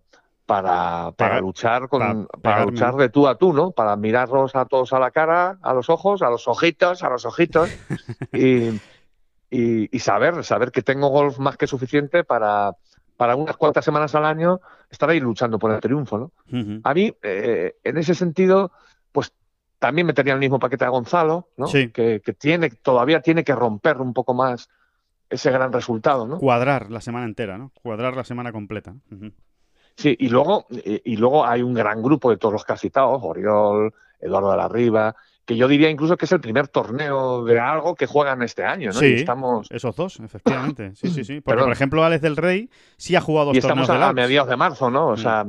[0.49, 3.71] para, para luchar con para luchar de tú a tú, ¿no?
[3.73, 7.27] Para mirarlos a todos a la cara, a los ojos, a los ojitos, a los
[7.27, 7.69] ojitos
[8.33, 8.71] y,
[9.51, 12.73] y, y saber saber que tengo golf más que suficiente para
[13.19, 16.81] para unas cuantas semanas al año estar ahí luchando por el triunfo, ¿no?
[16.83, 18.73] A mí, eh, en ese sentido,
[19.13, 19.35] pues
[19.79, 21.67] también metería el mismo paquete a Gonzalo, ¿no?
[21.67, 21.91] Sí.
[21.91, 24.71] Que, que tiene, todavía tiene que romper un poco más
[25.29, 26.39] ese gran resultado, ¿no?
[26.39, 27.71] Cuadrar la semana entera, ¿no?
[27.83, 28.95] Cuadrar la semana completa.
[29.99, 32.81] Sí, y luego, y, y luego hay un gran grupo de todos los que has
[32.81, 37.43] citado, Oriol, Eduardo de la Riva, que yo diría incluso que es el primer torneo
[37.45, 39.01] de algo que juegan este año, ¿no?
[39.01, 40.95] Sí, Y estamos, esos dos, efectivamente.
[40.95, 41.41] Sí, sí, sí.
[41.41, 41.65] Porque, Perdón.
[41.65, 44.49] por ejemplo, Alex del Rey sí ha jugado dos y estamos torneos de a, mediados
[44.51, 45.09] de marzo, ¿no?
[45.09, 45.17] O Mm.
[45.17, 45.45] sea,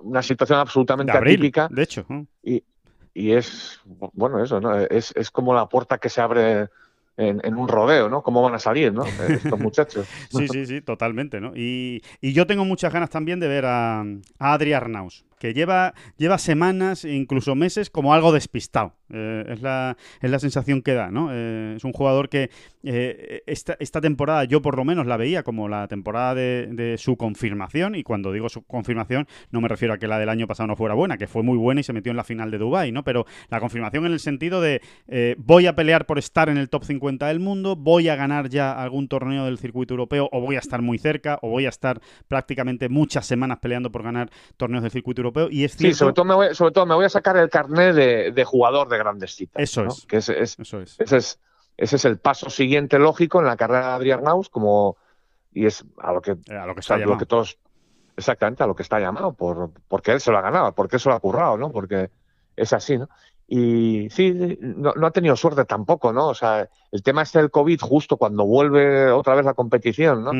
[0.00, 1.66] una situación de absolutamente abril, atípica.
[1.68, 2.04] de hecho.
[2.08, 2.24] ¿no?
[2.42, 2.62] Y,
[3.14, 4.78] y es, bueno, eso, ¿no?
[4.78, 6.68] Es, es como la puerta que se abre
[7.18, 8.22] en, en un rodeo, ¿no?
[8.22, 9.04] ¿Cómo van a salir, ¿no?
[9.28, 10.06] Estos muchachos.
[10.30, 11.52] Sí, sí, sí, totalmente, ¿no?
[11.54, 15.94] Y, y yo tengo muchas ganas también de ver a, a Adri Arnaus, que lleva,
[16.16, 18.94] lleva semanas e incluso meses como algo despistado.
[19.10, 21.30] Eh, es, la, es la sensación que da, ¿no?
[21.32, 22.50] Eh, es un jugador que
[22.82, 27.16] eh, esta, esta temporada yo por lo menos la veía como la temporada de, su
[27.16, 30.66] confirmación, y cuando digo su confirmación no me refiero a que la del año pasado
[30.66, 32.92] no fuera buena, que fue muy buena y se metió en la final de Dubai,
[32.92, 33.04] ¿no?
[33.04, 34.80] Pero la confirmación en el sentido de
[35.38, 38.72] voy a pelear por estar en el top 50 del mundo, voy a ganar ya
[38.72, 42.00] algún torneo del circuito europeo, o voy a estar muy cerca, o voy a estar
[42.26, 45.27] prácticamente muchas semanas peleando por ganar torneos del circuito europeo.
[45.50, 47.48] Y es Sí, cierto, sobre todo me voy, sobre todo me voy a sacar el
[47.50, 49.62] carnet de, de jugador de grandes citas.
[49.62, 49.90] Eso ¿no?
[49.90, 50.06] es.
[50.06, 50.98] Que ese es, eso es.
[51.00, 51.40] ese es,
[51.76, 54.96] ese es el paso siguiente lógico en la carrera de Adrián Naus, como
[55.52, 57.18] y es a lo que, Eh, A lo que o sea, está lo llamado.
[57.18, 57.58] que todos
[58.16, 61.08] exactamente a lo que está llamado, por, porque él se lo ha ganado, porque eso
[61.08, 61.70] lo ha currado, ¿no?
[61.70, 62.10] Porque
[62.56, 63.08] es así, ¿no?
[63.46, 66.28] Y sí, no, no ha tenido suerte tampoco, ¿no?
[66.28, 70.32] O sea, el tema este del COVID justo cuando vuelve otra vez la competición, ¿no?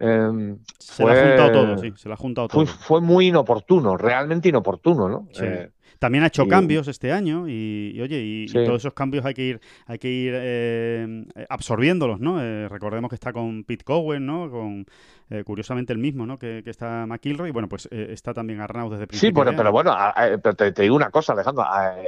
[0.00, 2.66] Eh, Se lo ha fue- juntado todo, sí, se lo ha juntado todo.
[2.66, 5.28] fue, fue muy inoportuno, realmente inoportuno, ¿no?
[5.32, 5.44] Sí.
[5.44, 5.70] Eh,
[6.00, 9.32] También ha hecho y- cambios este año y, y, oye, y, todos esos cambios hay
[9.32, 12.42] que ir, hay que ir eh, absorbiéndolos, ¿no?
[12.42, 14.50] Eh, recordemos que está con Pete Cowen, ¿no?
[14.50, 14.84] Con
[15.30, 16.36] eh, curiosamente el mismo, ¿no?
[16.38, 17.52] Que, que está McIlroy.
[17.52, 19.30] Bueno, pues eh, está también Arnaud desde principio.
[19.30, 21.64] Sí, pero, de pero bueno, a- a- pero te, te digo una cosa, Alejandro.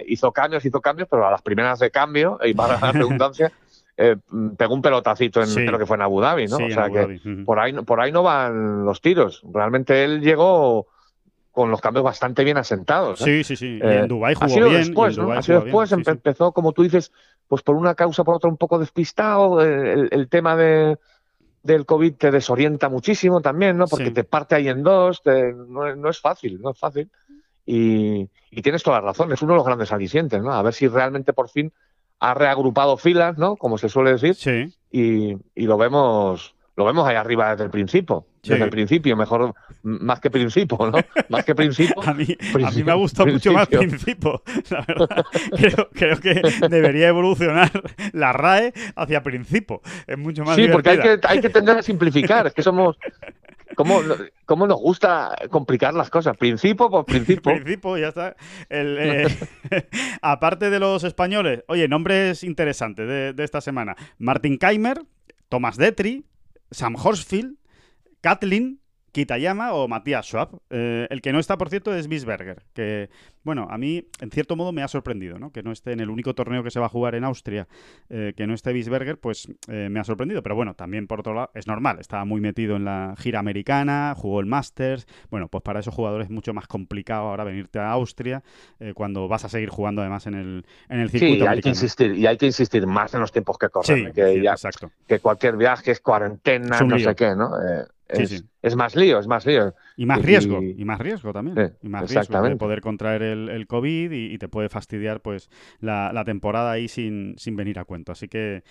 [0.07, 3.51] hizo cambios, hizo cambios, pero a las primeras de cambio, y para la redundancia,
[3.97, 5.65] eh, mm, pegó un pelotacito en Sí.
[5.65, 6.57] creo que fue en Abu Dhabi, ¿no?
[6.59, 9.43] Sí, o sea que por ahí, no- por ahí no van los tiros.
[9.53, 10.87] Realmente él llegó
[11.51, 13.23] con los cambios bastante bien asentados.
[13.23, 13.25] ¿eh?
[13.43, 13.79] Sí, sí, sí.
[13.83, 14.81] Y Eh, en Dubái ha jugó sido bien.
[14.83, 15.29] después, ¿no?
[15.29, 17.11] Bien, después, sí, em- empezó, como tú dices,
[17.49, 19.63] pues por una causa, por otra un poco despistado.
[19.63, 20.99] El, el tema de,
[21.63, 23.87] del COVID te desorienta muchísimo también, ¿no?
[23.87, 24.13] Porque Sí.
[24.13, 27.11] te parte ahí en dos, te- no, es- no es fácil, no es fácil.
[27.65, 30.53] Y, y tienes toda la razón, es uno de los grandes alicientes, ¿no?
[30.53, 31.73] A ver si realmente por fin
[32.21, 33.57] ha reagrupado filas, ¿no?
[33.57, 37.71] Como se suele decir, Sí, y, y lo vemos lo vemos ahí arriba desde el
[37.71, 38.27] principio.
[38.43, 38.51] Sí.
[38.51, 40.93] Desde el principio, mejor, más que principio, ¿no?
[41.31, 42.01] Más que principio.
[42.07, 42.27] a mí,
[42.65, 44.43] a mí me ha gustado mucho más principio.
[44.71, 45.25] La verdad.
[45.57, 47.71] Creo, creo que debería evolucionar
[48.13, 49.81] la RAE hacia Principio.
[50.07, 52.47] Es mucho más Sí, porque hay que, hay que tender a simplificar.
[52.47, 52.97] Es que somos.
[53.77, 54.01] ¿Cómo,
[54.47, 56.37] cómo nos gusta complicar las cosas?
[56.37, 57.53] Principio por principio.
[57.53, 58.35] Principio, ya está.
[58.69, 59.27] El, eh,
[60.23, 63.95] aparte de los españoles, oye, nombres interesantes de, de esta semana.
[64.19, 65.03] Martin Keimer,
[65.49, 66.25] Thomas Detri,
[66.71, 67.57] Sam Horsfield,
[68.23, 68.81] Kathleen,
[69.17, 70.51] Kitayama o Matías Schwab.
[70.69, 73.09] Eh, el que no está, por cierto, es Bisberger, que,
[73.45, 75.53] bueno, a mí, en cierto modo, me ha sorprendido, ¿no?
[75.53, 77.67] Que no esté en el único torneo que se va a jugar en Austria,
[78.11, 80.43] eh, que no esté Bisberger, pues eh, me ha sorprendido.
[80.43, 81.97] Pero bueno, también, por otro lado, es normal.
[81.99, 85.07] Estaba muy metido en la gira americana, jugó el Masters.
[85.31, 88.43] Bueno, pues para esos jugadores es mucho más complicado ahora venirte a Austria,
[88.81, 91.69] eh, cuando vas a seguir jugando además en el, en el circuito Sí, hay que
[91.71, 92.13] insistir.
[92.15, 94.09] Y hay que insistir más en los tiempos que corren.
[94.09, 94.91] Sí, que, sí, ya- exacto.
[95.09, 97.09] que cualquier viaje es cuarentena, Es no lío.
[97.09, 97.51] sé qué, ¿no?
[98.13, 98.45] Sí, es, sí.
[98.63, 99.75] es más lío, es más lío.
[99.97, 101.57] Y más riesgo, y más riesgo también.
[101.57, 105.21] Sí, y más riesgo de poder contraer el, el COVID y, y te puede fastidiar
[105.21, 105.51] pues
[105.81, 108.13] la, la temporada ahí sin, sin venir a cuento.
[108.13, 108.63] Así que,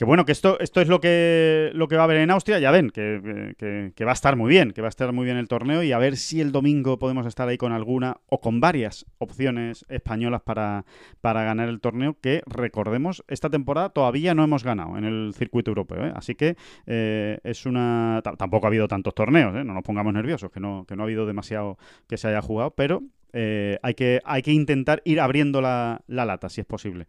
[0.00, 2.58] que bueno, que esto, esto es lo que, lo que va a haber en Austria.
[2.58, 3.52] Ya ven, que,
[3.94, 5.92] que- va a estar muy bien, que va a estar muy bien el torneo y
[5.92, 10.40] a ver si el domingo podemos estar ahí con alguna o con varias opciones españolas
[10.40, 10.86] para,
[11.20, 15.70] para ganar el torneo que, recordemos, esta temporada todavía no hemos ganado en el circuito
[15.70, 16.06] europeo.
[16.06, 16.12] ¿eh?
[16.16, 18.22] Así que eh, es una...
[18.24, 19.64] ta- Tampoco ha habido tantos torneos, ¿eh?
[19.64, 21.76] no nos pongamos nerviosos, que no, que no ha habido demasiado
[22.08, 23.02] que se haya jugado, pero
[23.34, 27.06] hay, que, hay que intentar ir abriendo la, la lata, si es posible.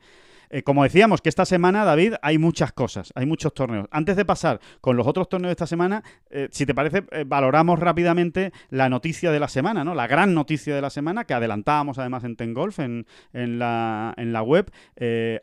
[0.52, 3.88] Eh, como decíamos que esta semana, David, hay muchas cosas, hay muchos torneos.
[3.89, 7.24] Antes de pasar con los otros torneos de esta semana, eh, si te parece, eh,
[7.26, 9.95] valoramos rápidamente la noticia de la semana, ¿no?
[9.95, 14.34] La gran noticia de la semana, que adelantábamos además en Tengolf, en, en, la, en
[14.34, 14.70] la web.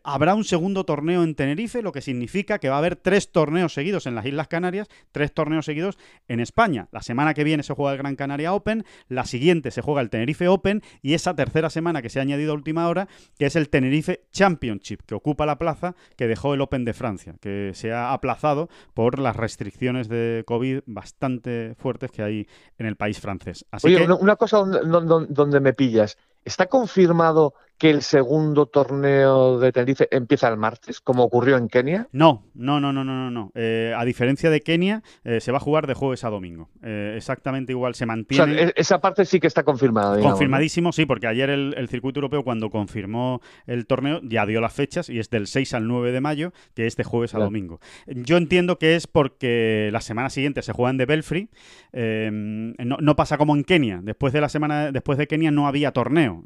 [0.04, 3.72] habrá un segundo torneo en Tenerife, lo que significa que va a haber tres torneos
[3.72, 5.96] seguidos en las Islas Canarias, tres torneos seguidos
[6.28, 6.88] en España.
[6.92, 10.10] La semana que viene se juega el Gran Canaria Open, la siguiente se juega el
[10.10, 13.56] Tenerife Open y esa tercera semana que se ha añadido a última hora, que es
[13.56, 17.92] el Tenerife Championship, que ocupa la plaza que dejó el Open de Francia, que se
[17.92, 23.64] ha aplazado por las restricciones de COVID bastante fuertes que hay en el país francés.
[23.70, 26.16] Así Oye, una cosa donde me pillas.
[26.44, 32.08] ¿Está confirmado que el segundo torneo de Tenerife empieza el martes, como ocurrió en Kenia?
[32.10, 33.52] No, no, no, no, no, no.
[33.54, 36.68] Eh, a diferencia de Kenia, eh, se va a jugar de jueves a domingo.
[36.82, 38.42] Eh, exactamente igual se mantiene.
[38.42, 40.20] O sea, e-, esa parte sí que está confirmada.
[40.20, 45.08] Confirmadísimo, sí, porque ayer el, circuito europeo, cuando confirmó el torneo, ya dio las fechas
[45.08, 47.80] y es del 6 al 9 de mayo, que es de jueves a domingo.
[48.06, 51.48] Yo entiendo que es porque la semana siguiente se juegan de Belfry.
[51.92, 54.00] No, pasa como en Kenia.
[54.02, 56.42] Después de la semana, después de Kenia no había torneo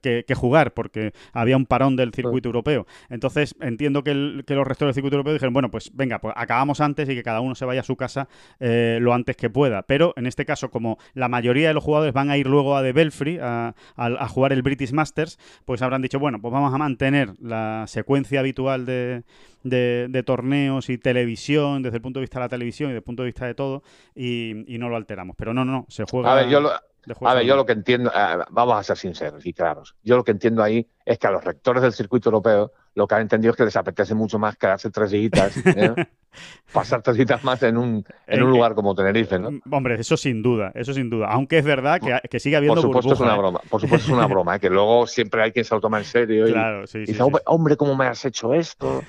[0.00, 2.86] que, que jugar porque había un parón del circuito europeo.
[3.10, 7.08] Entonces entiendo que, los restos del circuito europeo dijeron, bueno, pues venga, pues acabamos antes
[7.08, 8.28] y que cada uno se vaya a su casa
[8.60, 9.82] eh, lo antes que pueda.
[9.82, 12.82] Pero en este caso, como la mayoría de los jugadores van a ir luego a
[12.82, 13.74] The Belfry a,
[14.28, 18.84] jugar el British Masters, pues habrán dicho, bueno, pues vamos a mantener la secuencia habitual
[18.84, 23.04] de, torneos y televisión, desde el punto de vista de la televisión y desde el
[23.04, 23.82] punto de vista de todo,
[24.14, 25.36] y, y no lo alteramos.
[25.36, 26.32] Pero no, no, no, se juega...
[26.32, 26.70] A ver, yo lo,
[27.20, 30.24] a ver, yo lo que entiendo, eh, vamos a ser sinceros y claros, yo lo
[30.24, 33.52] que entiendo ahí es que a los rectores del circuito europeo lo que han entendido
[33.52, 35.94] es que les apetece mucho más quedarse tres días, ¿eh?
[36.72, 39.50] pasar tres días más en un, en un lugar como Tenerife, ¿no?
[39.50, 41.28] Mm, hombre, eso sin duda, eso sin duda.
[41.28, 43.38] Aunque es verdad que, que sigue habiendo Por supuesto es una ¿eh?
[43.38, 46.04] broma, por supuesto es una broma, que luego siempre hay quien se lo toma en
[46.04, 49.02] serio y, claro, sí, dice, hombre, ¿cómo me has hecho esto?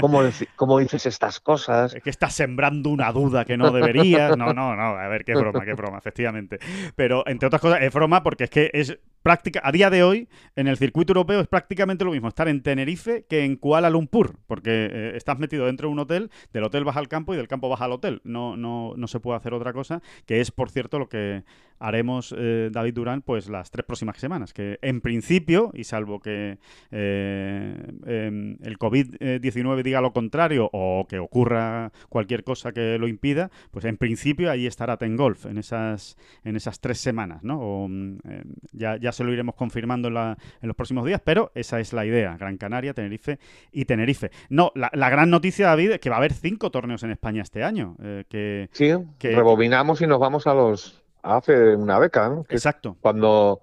[0.00, 0.22] ¿Cómo,
[0.56, 1.94] ¿Cómo, dices estas cosas?
[1.94, 4.36] Es que estás sembrando una duda que no deberías.
[4.36, 6.60] No, no, no, a ver, qué broma, qué broma, efectivamente.
[6.94, 10.28] Pero, entre otras cosas, es broma porque es que es práctica, a día de hoy,
[10.56, 14.38] en el circuito europeo es prácticamente lo mismo estar en Tenerife que en Kuala Lumpur,
[14.46, 17.48] porque eh, estás metido dentro de un hotel, del hotel vas al campo y del
[17.48, 18.20] campo vas al hotel.
[18.24, 21.44] No, no, no se puede hacer otra cosa, que es, por cierto, lo que
[21.82, 26.58] haremos eh, David Durán pues las tres próximas semanas, que en principio, y salvo que
[26.92, 27.74] eh,
[28.06, 33.84] em, el COVID-19 diga lo contrario o que ocurra cualquier cosa que lo impida, pues
[33.84, 37.58] en principio ahí estará Tengolf en esas, en esas tres semanas, ¿no?
[37.60, 38.18] O, em,
[38.72, 41.92] ya, ya se lo iremos confirmando en, la, en, los próximos días, pero esa es
[41.92, 43.40] la idea, Gran Canaria, Tenerife
[43.72, 44.30] y Tenerife.
[44.48, 47.64] No, la, gran noticia, David, es que va a haber cinco torneos en España este
[47.64, 47.96] año.
[48.00, 52.44] Eh, que, sí, que, rebobinamos y nos vamos a los hace una década, ¿no?
[52.48, 52.96] Exacto.
[53.00, 53.60] Cuando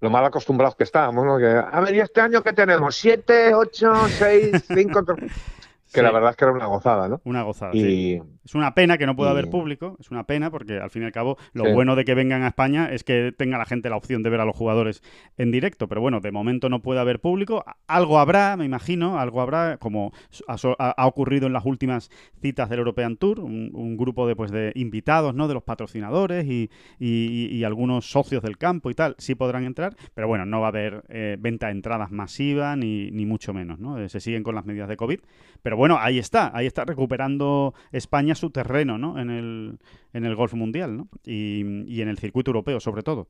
[0.00, 1.38] lo mal acostumbrados que estábamos, ¿no?
[1.38, 2.96] Que, a ver, ¿y este año qué tenemos?
[2.96, 5.04] ¿Siete, ocho, seis, cinco?
[5.92, 7.20] que la verdad es que era una gozada, ¿no?
[7.24, 8.20] Una gozada, sí.
[8.44, 11.04] Es una pena que no pueda haber público, es una pena porque al fin y
[11.04, 13.96] al cabo lo bueno de que vengan a España es que tenga la gente la
[13.96, 15.02] opción de ver a los jugadores
[15.36, 19.40] en directo, pero bueno, de momento no puede haber público, algo habrá, me imagino, algo
[19.40, 20.12] habrá, como
[20.48, 22.10] ha, ocurrido en las últimas
[22.40, 25.46] citas del European Tour, un, grupo de, pues, de invitados, ¿no?
[25.46, 30.44] De los patrocinadores y, algunos socios del campo y tal, sí podrán entrar, pero bueno,
[30.44, 33.98] no va a haber eh, venta de entradas masiva ni, ni mucho menos, ¿no?
[33.98, 35.20] Eh, se siguen con las medidas de COVID,
[35.62, 39.18] pero bueno, ahí está, ahí está recuperando España su terreno ¿no?
[39.18, 39.78] en, el,
[40.12, 41.08] en el golf mundial ¿no?
[41.24, 43.28] y, y en el circuito europeo sobre todo.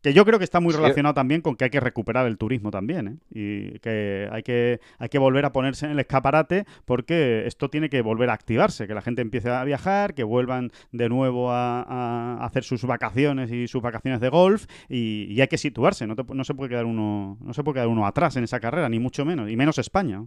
[0.00, 2.70] Que yo creo que está muy relacionado también con que hay que recuperar el turismo
[2.70, 3.16] también, ¿eh?
[3.30, 7.90] Y que hay, que hay que volver a ponerse en el escaparate porque esto tiene
[7.90, 12.42] que volver a activarse, que la gente empiece a viajar, que vuelvan de nuevo a,
[12.44, 16.54] hacer sus vacaciones y sus vacaciones de golf y, hay que situarse, no, no, se
[16.54, 19.50] puede quedar uno, no se puede quedar uno atrás en esa carrera, ni mucho menos,
[19.50, 20.24] y menos España.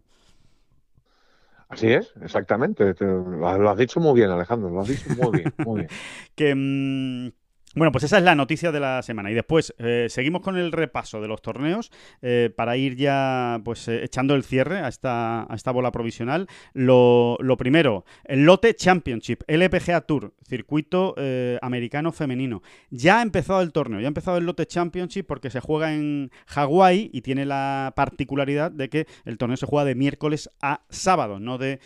[1.70, 2.94] Así es, exactamente.
[3.00, 5.90] lo has dicho muy bien, Alejandro, lo has dicho muy bien, muy bien.
[6.36, 7.45] que, mm,
[7.76, 9.30] bueno, pues esa es la noticia de la semana.
[9.30, 13.90] Y después eh, seguimos con el repaso de los torneos eh, para ir ya pues
[13.90, 16.48] eh, echando el cierre a esta, a esta bola provisional.
[16.74, 21.16] Lo, primero, el Lote Championship, LPGA Tour, circuito
[21.62, 22.62] americano femenino.
[22.90, 26.32] Ya ha empezado el torneo, ya ha empezado el Lote Championship porque se juega en
[26.48, 31.40] Hawái y tiene la particularidad de que el torneo se juega de miércoles a sábado,
[31.40, 31.80] no de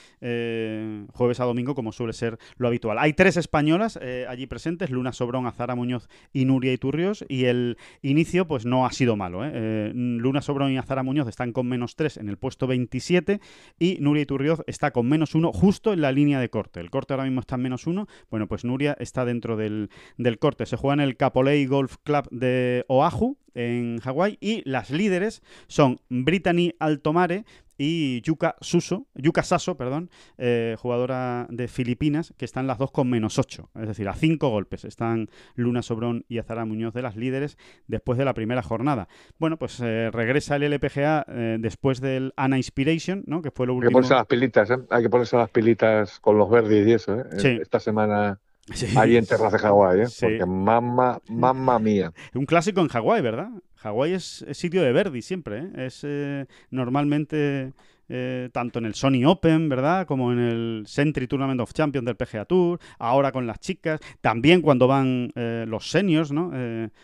[1.13, 2.99] jueves a domingo como suele ser lo habitual.
[2.99, 7.25] Hay tres españolas allí presentes, Luna Sobrón, Azara Muñoz y Nuria Iturrios.
[7.27, 9.45] Y el inicio, pues no ha sido malo.
[9.45, 9.51] ¿eh?
[9.53, 13.39] Eh, Luna Sobrón y Azara Muñoz están con menos 3 en el puesto 27
[13.79, 16.79] y Nuria Iturrios está con menos 1 justo en la línea de corte.
[16.79, 18.07] El corte ahora mismo está en menos 1.
[18.29, 20.65] Bueno, pues Nuria está dentro del, del corte.
[20.65, 25.99] Se juega en el Capolei Golf Club de Oahu, en Hawái, y las líderes son
[26.09, 27.45] Brittany Altomare
[27.79, 33.09] y Yuka Suso, Yuka Saso, perdón, eh, jugadora de Filipinas, que están las dos con
[33.09, 34.83] menos 8, es decir, a 5 golpes.
[34.85, 37.57] Están Luna Sobrón y Azara Muñoz de las líderes
[37.87, 39.07] después de la primera jornada.
[39.39, 43.41] Bueno, pues eh, regresa el LPGA eh, después del Ana Inspiration, ¿no?
[43.41, 43.97] que fue lo Hay que último.
[43.99, 44.77] ponerse las pilitas, ¿eh?
[44.89, 47.23] Hay que ponerse las pilitas con los verdes y eso, ¿eh?
[47.37, 47.57] Sí.
[47.61, 48.39] Esta semana
[48.73, 48.85] Sí.
[48.97, 50.07] ahí en Terras de Hawái, ¿eh?
[50.07, 50.25] Sí.
[50.27, 52.11] Porque mamma, mamma mía.
[52.35, 53.49] Un clásico en Hawái, ¿verdad?
[53.79, 55.85] Hawái es, es sitio de Verdi siempre, ¿eh?
[55.85, 57.71] Es eh, normalmente
[58.09, 60.05] eh, tanto en el Sony Open, ¿verdad?
[60.05, 64.61] Como en el Century Tournament of Champions del PGA Tour, ahora con las chicas, también
[64.61, 66.51] cuando van eh, los seniors, ¿no?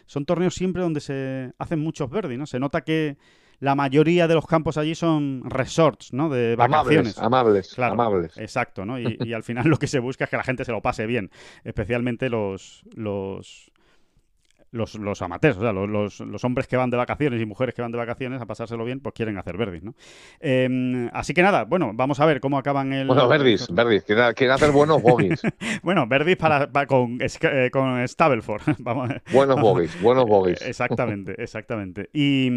[0.06, 2.46] Son torneos siempre donde se hacen muchos Verdi, ¿no?
[2.46, 3.18] Se nota que
[3.60, 6.28] la mayoría de los campos allí son resorts, ¿no?
[6.28, 7.18] De vacaciones.
[7.18, 8.38] Amables, amables, Claro, amables.
[8.38, 9.00] Exacto, ¿no?
[9.00, 11.06] Y, y al final lo que se busca es que la gente se lo pase
[11.06, 11.32] bien,
[11.64, 13.72] especialmente los los
[14.76, 17.74] los, los amateurs, o sea, los, los- los hombres que van de vacaciones y mujeres
[17.74, 19.96] que van de vacaciones a pasárselo bien, pues quieren hacer verdis, ¿no?
[20.40, 23.08] Eh, así que nada, bueno, vamos a ver cómo acaban el...
[23.08, 24.04] Bueno, verdis, verdis.
[24.04, 25.42] Quieren, quieren hacer buenos bogies.
[25.82, 28.62] Bueno, verdis para, para- con, eh, con Stableford.
[28.80, 30.62] Vamos, buenos bogies, buenos bogies.
[30.62, 32.10] Exactamente, exactamente.
[32.14, 32.48] Y,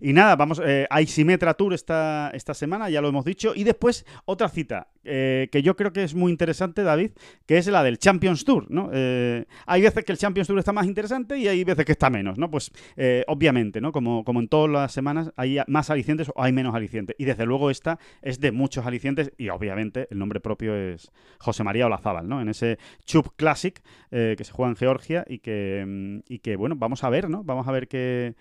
[0.00, 3.52] y nada, vamos, eh, hay Simetra Tour esta, esta semana, ya lo hemos dicho.
[3.54, 7.12] Y después otra cita eh, que yo creo que es muy interesante, David,
[7.46, 8.90] que es la del Champions Tour, ¿no?
[8.92, 12.10] Eh, hay veces que el Champions Tour está más interesante y hay veces que está
[12.10, 12.50] menos, ¿no?
[12.50, 13.90] Pues eh, obviamente, ¿no?
[13.92, 17.16] Como, como en todas las semanas hay más alicientes o hay menos alicientes.
[17.18, 21.64] Y desde luego esta es de muchos alicientes y obviamente el nombre propio es José
[21.64, 22.40] María Olazábal, ¿no?
[22.40, 26.76] En ese Chup Classic que se juega en Georgia y que, mm, y que, bueno,
[26.76, 27.44] vamos a ver, ¿no?
[27.44, 28.34] Vamos a ver qué,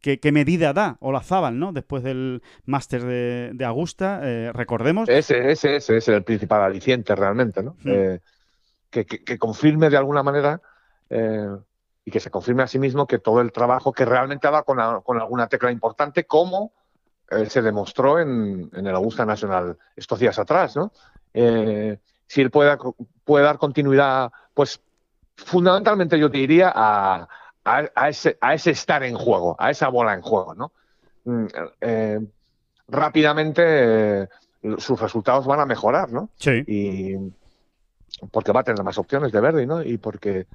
[0.00, 1.72] qué, qué medida da Olazábal, ¿no?
[1.72, 5.08] Después del máster de, de Augusta, eh, recordemos.
[5.08, 7.76] Ese, ese, ese es el principal aliciente realmente, ¿no?
[7.82, 7.88] Hmm.
[7.90, 8.20] Eh,
[8.90, 10.60] que, que- que confirme de alguna manera
[11.08, 11.48] eh,
[12.04, 14.80] y que se confirme a sí mismo que todo el trabajo que realmente dado con,
[14.80, 16.72] a- con alguna tecla importante, como
[17.48, 20.90] se demostró en, en el Augusta Nacional estos días atrás, ¿no?
[22.26, 22.76] Si él puede,
[23.24, 24.80] puede dar continuidad, pues
[25.36, 27.28] fundamentalmente yo te diría a,
[27.64, 30.72] a- a ese, a ese estar en juego, a esa bola en juego, ¿no?
[31.24, 31.46] Mm,
[31.80, 32.20] eh,
[32.88, 34.28] rápidamente eh,
[34.78, 36.30] sus resultados van a mejorar, ¿no?
[36.36, 36.62] Sí.
[36.66, 37.16] Y
[38.30, 39.82] porque va a tener más opciones de Verdi, ¿no?
[39.82, 40.46] Y porque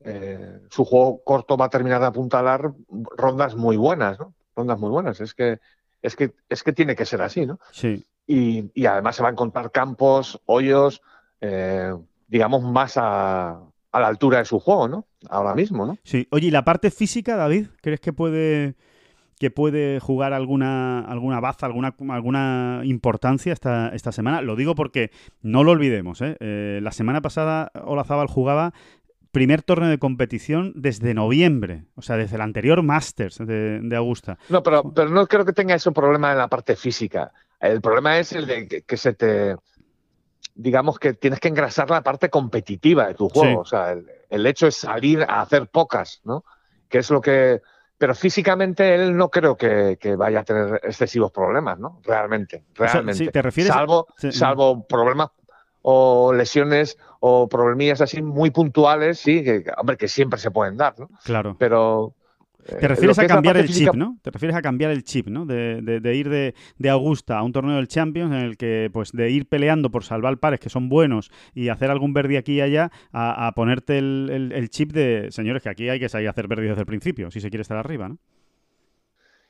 [0.00, 2.72] eh, su juego corto va a terminar de apuntalar
[3.16, 4.34] rondas muy buenas, ¿no?
[4.56, 5.20] Rondas muy buenas.
[5.20, 5.60] Es que,
[6.02, 7.58] es que, es que tiene que ser así, ¿no?
[7.72, 8.04] Sí.
[8.26, 11.02] Y, y además se va a encontrar campos, hoyos,
[12.26, 13.60] digamos, más a,
[13.94, 15.06] a la altura de su juego, ¿no?
[15.30, 15.96] Ahora mismo, ¿no?
[16.02, 16.26] Sí.
[16.32, 17.68] Oye, ¿y la parte física, David?
[17.80, 18.74] ¿Crees que puede
[19.38, 24.42] que puede jugar alguna alguna baza, alguna alguna importancia esta, esta semana?
[24.42, 26.36] Lo digo porque no lo olvidemos, ¿eh?
[26.40, 28.74] Eh, la semana pasada Olazábal jugaba
[29.30, 34.38] primer torneo de competición desde noviembre, o sea, desde el anterior Masters de, de Augusta.
[34.48, 37.32] No, pero, pero no creo que tenga ese problema en la parte física.
[37.60, 39.54] El problema es el de que, que se te.
[40.54, 43.64] Digamos que tienes que engrasar la parte competitiva de tu juego.
[43.64, 43.76] Sí.
[43.76, 46.44] O sea, el, el hecho es salir a hacer pocas, ¿no?
[46.88, 47.62] Que es lo que.
[47.96, 52.00] Pero físicamente él no creo que, que vaya a tener excesivos problemas, ¿no?
[52.02, 52.64] Realmente.
[52.76, 53.24] sea, Realmente.
[53.24, 54.32] sí, ¿te refieres salvo, sí.
[54.32, 55.30] salvo problemas
[55.82, 60.98] o lesiones o problemillas así muy puntuales, sí, que, hombre, que siempre se pueden dar,
[60.98, 61.08] ¿no?
[61.24, 61.56] Claro.
[61.58, 62.14] Pero.
[62.66, 64.18] Eh, Te refieres a cambiar el física- chip, ¿no?
[64.22, 65.44] Te refieres a cambiar el chip, ¿no?
[65.46, 68.90] De, de- de ir de, de Augusta a un torneo del Champions en el que,
[68.92, 72.54] pues, de ir peleando por salvar pares que son buenos y hacer algún verdi aquí
[72.54, 76.08] y allá, a, a ponerte el, el- el chip de, señores, que aquí hay que
[76.08, 78.18] salir a hacer verdi desde el principio, si se quiere estar arriba, ¿no?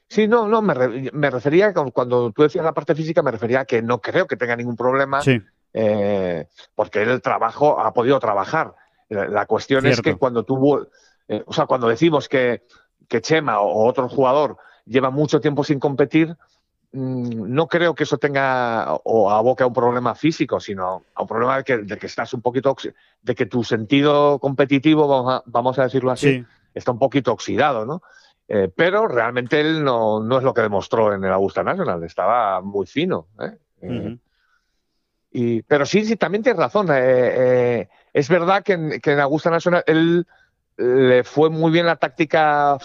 [0.08, 3.60] Sí, no, no, me, re- me refería, cuando tú decías la parte física, me refería
[3.60, 5.40] a que no creo que tenga ningún problema, Sí,
[5.72, 8.74] eh, porque él el trabajo ha podido trabajar.
[9.08, 10.86] La, la cuestión es que cuando tuvo,
[11.28, 12.62] eh, o sea, cuando decimos que,
[13.08, 16.36] que Chema o, otro jugador lleva mucho tiempo sin competir,
[16.92, 21.28] mm, no creo que eso tenga o aboque a un problema físico, sino a un
[21.28, 22.76] problema de que, de que estás un poquito,
[23.22, 26.46] de que tu sentido competitivo, vamos a, vamos a decirlo así, sí.
[26.74, 28.02] está un poquito oxidado, ¿no?
[28.46, 32.60] Eh, pero realmente él no, no es lo que demostró en el Augusta National, estaba
[32.60, 33.28] muy fino.
[33.40, 33.56] ¿eh?
[33.80, 34.18] Eh,
[35.30, 36.88] y, pero sí, sí, también tienes razón.
[36.92, 40.26] eh, es verdad que en, que en Augusta National él
[40.76, 42.78] le fue muy bien la táctica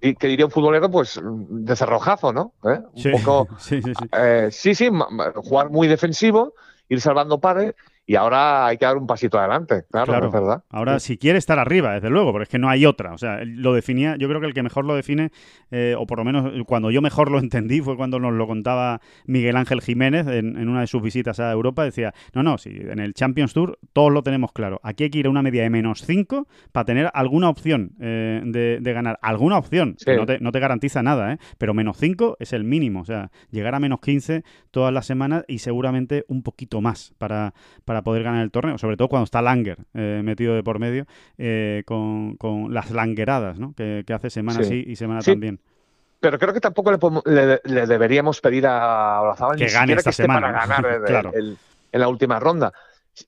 [0.00, 2.54] y que diría un futbolero, pues de cerrojazo, ¿no?
[2.64, 2.80] ¿Eh?
[2.92, 3.10] Un Sí.
[3.12, 4.06] poco sí, sí, sí.
[4.12, 4.90] eh, sí, sí,
[5.36, 6.54] jugar muy defensivo,
[6.88, 7.74] ir salvando pares
[8.04, 10.64] y ahora hay que dar un pasito adelante, claro, es verdad.
[10.70, 13.12] Ahora, si quiere estar arriba, desde luego, pero es que no hay otra.
[13.12, 15.30] O sea, lo definía, yo creo que el que mejor lo define,
[15.70, 19.00] eh, o por lo menos cuando yo mejor lo entendí, fue cuando nos lo contaba
[19.26, 21.84] Miguel Ángel Jiménez en, una de sus visitas a Europa.
[21.84, 24.80] Decía, no, no, si en el Champions Tour todos lo tenemos claro.
[24.82, 28.42] Aquí hay que ir a una media de menos 5 para tener alguna opción eh,
[28.44, 29.20] de, ganar.
[29.22, 31.38] Alguna opción, que no te, no te, garantiza nada, ¿eh?
[31.56, 33.00] pero menos 5 es el mínimo.
[33.00, 34.42] O sea, llegar a menos 15
[34.72, 37.54] todas las semanas y seguramente un poquito más para
[37.91, 41.04] para poder ganar el torneo, sobre todo cuando está Langer eh, metido de por medio
[41.36, 42.38] eh, con,
[42.70, 43.74] las langueradas ¿no?
[43.74, 45.60] que, hace semana sí, y semana también.
[46.18, 46.92] Pero creo que tampoco
[47.26, 52.72] le, deberíamos pedir a Olazábal que gane esta semana para ganar en la última ronda.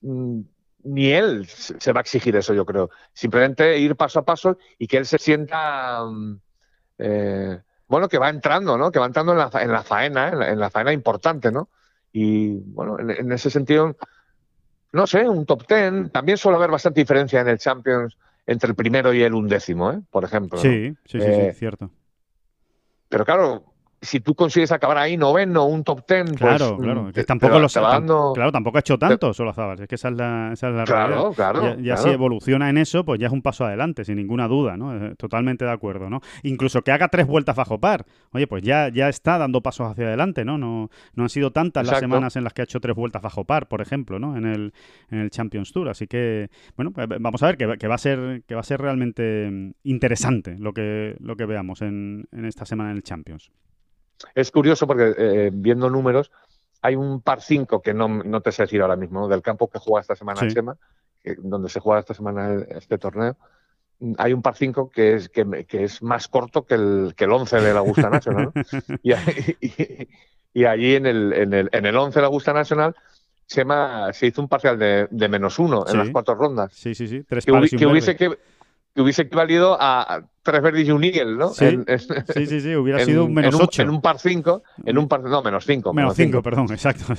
[0.01, 0.41] Mm,
[0.85, 2.89] ni él se va a exigir eso, yo creo.
[3.13, 6.39] Simplemente ir paso a paso y que él se sienta, mm,
[6.99, 8.91] eh, bueno, que va entrando, ¿no?
[8.91, 11.69] Que va entrando en la, en la faena, en la, faena importante, ¿no?
[12.11, 13.97] Y bueno, en ese sentido,
[14.95, 16.09] no sé, un top ten.
[16.09, 18.17] También suele haber bastante diferencia en el Champions
[18.47, 19.99] entre el primero y el undécimo, ¿eh?
[20.09, 20.57] por ejemplo.
[20.57, 21.91] Sí, sí, sí, sí, eh, cierto.
[23.09, 27.23] Pero claro, si tú consigues acabar ahí noveno, un top ten, pues, claro, claro, que
[27.23, 30.69] tampoco lo claro, tampoco ha hecho tanto solo Zabal, es que esa es la, esa
[30.69, 31.33] es la claro, realidad.
[31.35, 34.77] Claro, ya, si evoluciona en eso, pues ya es un paso adelante, sin ninguna duda,
[34.77, 34.95] ¿no?
[34.95, 36.21] Eh, totalmente de acuerdo, ¿no?
[36.43, 40.07] Incluso que haga tres vueltas bajo par, oye, pues ya, ya está dando pasos hacia
[40.07, 40.57] adelante, ¿no?
[40.57, 43.45] No, no han sido tantas las semanas en las que ha hecho tres vueltas bajo
[43.45, 44.37] par, por ejemplo, ¿no?
[44.37, 44.73] En el,
[45.09, 48.43] en el Champions Tour, así que, bueno, pues, vamos a ver que, va a ser
[48.47, 52.65] que va a ser realmente mm, interesante lo que lo que veamos en, en esta
[52.65, 53.51] semana en el Champions.
[54.33, 56.31] Es curioso porque eh, viendo números,
[56.81, 59.79] hay un par 5 que no, no, te sé decir ahora mismo, del campo que
[59.79, 60.77] juega esta semana Chema,
[61.39, 63.35] donde se juega esta semana este torneo.
[64.17, 67.61] Hay un par 5 que es, que, es más corto que el, que el 11
[67.61, 68.51] de la Augusta Nacional.
[69.03, 69.13] y,
[70.53, 72.95] y, allí en el, en, el, en el 11 de la Augusta Nacional
[73.47, 76.73] Chema se hizo un parcial de, de menos uno en las cuatro rondas.
[76.73, 77.23] Sí, sí, sí.
[77.23, 78.37] Tres que, que hubiese que
[78.95, 81.49] que hubiese equivalido a tres verdes y un eagle, ¿no?
[81.49, 81.77] Sí,
[82.33, 83.81] sí, sí, hubiera sido un menos ocho.
[83.81, 85.93] En un par cinco, en un par, no, menos cinco.
[85.93, 87.13] Menos cinco, perdón, exacto.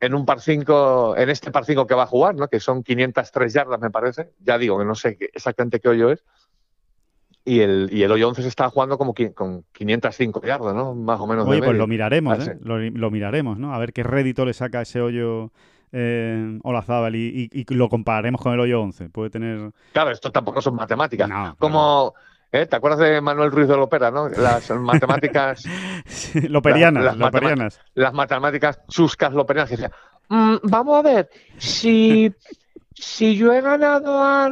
[0.00, 2.48] En un par cinco, en este par cinco que va a jugar, ¿no?
[2.48, 4.30] Que son 503 yardas, me parece.
[4.40, 6.24] Ya digo que no sé exactamente qué hoyo es.
[7.44, 10.94] Y el, y el hoyo 11 se está jugando como con 505 yardas, ¿no?
[10.94, 11.48] Más o menos.
[11.48, 12.58] Oye, pues lo miraremos, ¿eh?
[12.62, 13.74] Lo, lo, miraremos, ¿no?
[13.74, 15.50] A ver qué rédito le saca ese hoyo
[15.92, 19.08] eh, Olazábal y, y, lo compararemos con el hoyo 11.
[19.10, 19.70] Puede tener.
[19.92, 21.28] Claro, esto tampoco son matemáticas.
[21.58, 22.14] Como.
[22.52, 22.66] ¿eh?
[22.66, 24.28] ¿Te acuerdas de Manuel Ruiz de Lopera, no?
[24.28, 25.64] Las matemáticas.
[26.48, 27.80] loperianas, las, loperianas.
[27.94, 29.70] las matemáticas chuscas loperianas.
[29.70, 29.88] Que
[30.28, 32.32] mm, vamos a ver, si,
[32.94, 34.48] si yo he ganado a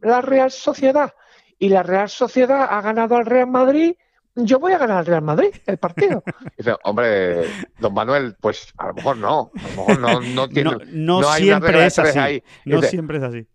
[0.00, 1.14] la Real Sociedad
[1.58, 3.94] y la Real Sociedad ha ganado al Real Madrid,
[4.36, 6.22] yo voy a ganar al Real Madrid el partido.
[6.58, 7.46] dice, hombre,
[7.78, 10.76] don Manuel, pues a lo mejor no, a lo mejor no, no tiene.
[10.86, 12.42] No, siempre es así.
[12.64, 13.46] No siempre es así.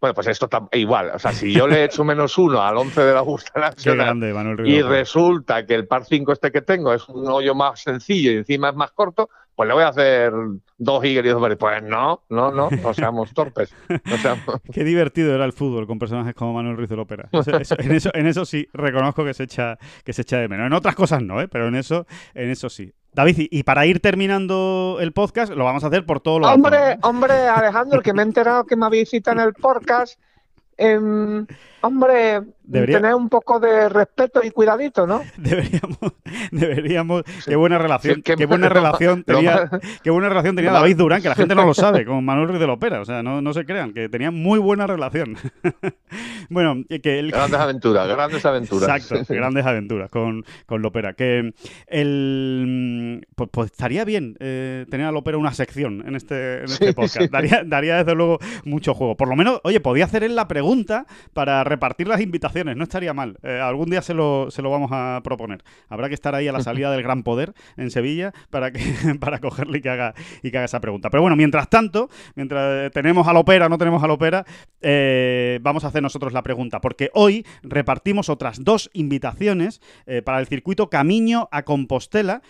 [0.00, 1.10] Bueno, pues esto está igual.
[1.14, 4.80] O sea, si yo le echo menos uno al 11 de la Augusta Nacional y
[4.82, 8.70] resulta que el par 5 este que tengo es un hoyo más sencillo y encima
[8.70, 10.32] es más corto, pues le voy a hacer
[10.78, 11.56] dos Eagle y dos Berry.
[11.56, 13.74] Pues no, no, no, no seamos torpes.
[14.72, 17.28] Qué divertido era el fútbol con personajes como Manuel Ruiz de Lópera.
[17.32, 20.66] en, eso, en eso sí reconozco que se echa, que se echa de menos.
[20.66, 21.48] En otras cosas no, ¿eh?
[21.48, 22.92] pero en eso, en eso sí.
[23.12, 26.98] David, y para ir terminando el podcast, lo vamos a hacer por todo lo Hombre,
[27.02, 30.18] hombre, Alejandro, que me he enterado que me visita en el podcast.
[30.76, 31.46] Em,
[31.84, 35.22] hombre, tener un poco de respeto y cuidadito, ¿no?
[35.36, 35.98] Deberíamos,
[36.50, 37.22] deberíamos.
[37.44, 39.70] Qué buena relación, qué, buena relación tenía,
[40.02, 42.60] qué buena relación tenía David Durán, que la gente no lo sabe, con Manuel Ruiz
[42.60, 43.00] de Lopera.
[43.00, 45.36] O sea, no, no se crean, que tenía muy buena relación.
[46.48, 47.30] bueno, que el...
[47.30, 48.88] grandes aventuras, grandes aventuras.
[48.88, 51.12] Exacto, grandes aventuras con, con Lopera.
[51.12, 51.52] Que
[51.86, 56.94] el pues, pues estaría bien eh, tener a Lopera una sección en este, en este
[56.94, 57.30] podcast.
[57.30, 59.16] Daría, daría desde luego mucho juego.
[59.16, 63.12] Por lo menos, oye, podía hacer él la pregunta para repartir las invitaciones, no estaría
[63.12, 63.36] mal.
[63.42, 65.62] Eh, algún día se lo, se lo vamos a proponer.
[65.88, 68.80] Habrá que estar ahí a la salida del Gran Poder en Sevilla para, que,
[69.20, 71.10] para cogerle y que, haga, y que haga esa pregunta.
[71.10, 74.44] Pero bueno, mientras tanto, mientras tenemos a la ópera, no tenemos a la ópera,
[74.80, 80.38] eh, vamos a hacer nosotros la pregunta, porque hoy repartimos otras dos invitaciones eh, para
[80.38, 82.42] el circuito Camino a Compostela.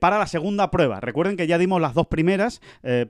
[0.00, 1.00] Para la segunda prueba.
[1.00, 2.60] Recuerden que ya dimos las dos primeras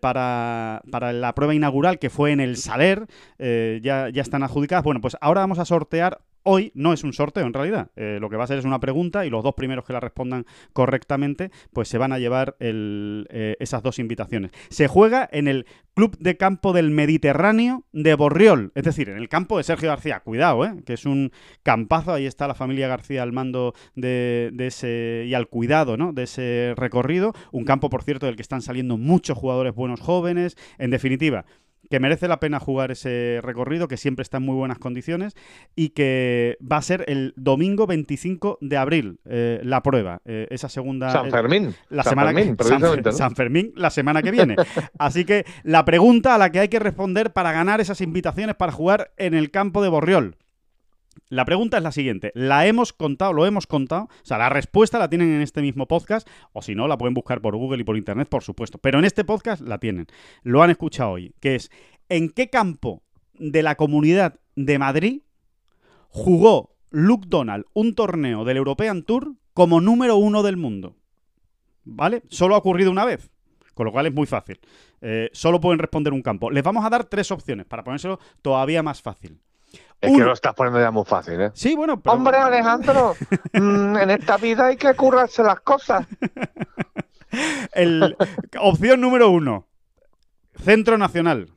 [0.01, 3.07] para, para, la prueba inaugural que fue en el Saler,
[3.39, 4.85] ya, ya están adjudicadas.
[4.85, 7.91] Bueno, pues ahora vamos a sortear hoy no es un sorteo en realidad.
[7.97, 10.01] Eh, lo que va a ser es una pregunta y los dos primeros que la
[10.01, 14.53] respondan correctamente, pues se van a llevar eh, esas dos invitaciones.
[14.71, 15.67] Se juega en el
[15.97, 20.21] Club de Campo del Mediterráneo de Borriol, es decir, en el campo de Sergio García.
[20.21, 20.83] Cuidado, ¿eh?
[20.85, 21.33] que es un
[21.63, 22.13] campazo.
[22.13, 26.13] Ahí está la familia García al mando de, ese y al cuidado ¿no?
[26.13, 27.33] de ese recorrido.
[27.51, 30.57] Un campo, por cierto, del que están saliendo muchos jugadores buenos jóvenes.
[30.79, 31.47] En definitiva,
[31.91, 35.34] que merece la pena jugar ese recorrido, que siempre está en muy buenas condiciones
[35.74, 40.68] y que va a ser el domingo 25 de abril eh, la prueba, eh, esa
[40.68, 41.11] segunda...
[41.11, 41.74] San Fermín.
[41.89, 42.32] la semana
[43.12, 44.57] San, Fermín la semana que viene.
[44.99, 48.72] Así que la pregunta a la que hay que responder para ganar esas invitaciones para
[48.72, 50.37] jugar en el campo de Borriol.
[51.29, 52.33] La pregunta es la siguiente.
[52.35, 53.33] ¿La hemos contado?
[53.33, 54.05] ¿Lo hemos contado?
[54.05, 57.14] O sea, la respuesta la tienen en este mismo podcast, o si no, la pueden
[57.14, 58.79] buscar por Google y por Internet, por supuesto.
[58.79, 60.07] Pero en este podcast la tienen.
[60.43, 61.71] Lo han escuchado hoy, que es
[62.09, 63.03] ¿en qué campo
[63.35, 65.23] de la comunidad de Madrid
[66.09, 70.97] jugó Luke Donald un torneo del European Tour como número uno del mundo?
[71.85, 72.23] ¿Vale?
[72.29, 73.31] Solo ha ocurrido una vez.
[73.75, 74.59] Con lo cual es muy fácil.
[75.03, 76.51] Eh, solo pueden responder un campo.
[76.51, 79.39] Les vamos a dar tres opciones para ponérselo todavía más fácil.
[80.01, 81.51] Es que lo estás poniendo ya muy fácil, ¿eh?
[81.55, 83.14] Sí, bueno, Hombre, Alejandro,
[83.53, 86.07] mm, en esta vida hay que currarse las cosas.
[88.61, 89.66] opción número uno,
[90.55, 91.51] Centro Nacional.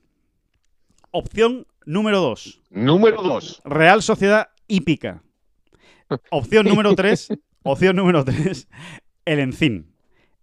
[1.11, 2.61] Opción número dos.
[2.70, 3.61] Número dos.
[3.65, 5.22] Real Sociedad Hípica.
[6.32, 7.30] Opción número tres.
[7.63, 8.67] opción número tres.
[9.26, 9.93] El Encín.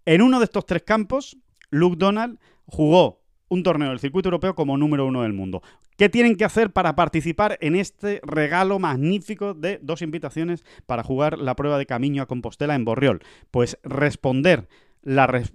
[0.05, 1.37] En uno de estos tres campos,
[1.70, 5.62] Luke Donald jugó un torneo del circuito europeo como número uno del mundo.
[5.97, 11.39] ¿Qué tienen que hacer para participar en este regalo magnífico de dos invitaciones para jugar
[11.39, 13.23] la prueba de camino a Compostela en Borriol?
[13.51, 14.69] Pues responder,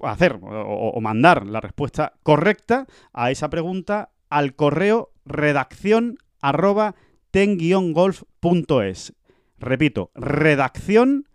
[0.02, 6.96] hacer o, mandar la respuesta correcta a esa pregunta al correo redacción arroba
[7.30, 9.14] ten-golf.es.
[9.60, 11.28] Repito, redacción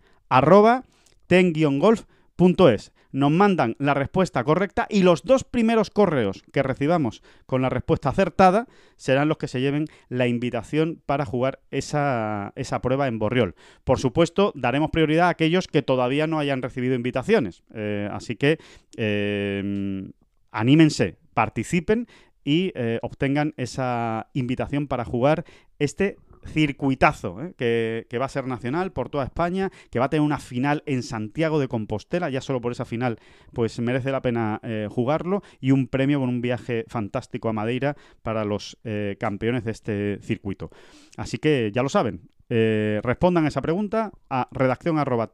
[1.27, 7.69] ten-golf.es nos mandan la respuesta correcta y los dos primeros correos que recibamos con la
[7.69, 13.55] respuesta acertada serán los que se lleven la invitación para jugar esa, prueba en Borriol.
[13.83, 17.63] Por supuesto, daremos prioridad a aquellos que todavía no hayan recibido invitaciones.
[17.73, 18.57] Eh, así que
[18.97, 20.11] eh,
[20.51, 22.07] anímense, participen
[22.43, 25.43] y eh, obtengan esa invitación para jugar
[25.79, 27.53] este circuitazo ¿eh?
[27.57, 31.03] que, va a ser nacional por toda España, que va a tener una final en
[31.03, 33.19] Santiago de Compostela, ya solo por esa final
[33.53, 37.95] pues merece la pena eh, jugarlo y un premio con un viaje fantástico a Madeira
[38.21, 40.69] para los eh, campeones de este circuito.
[41.17, 45.31] Así que ya lo saben, respondan a esa pregunta a redacción arroba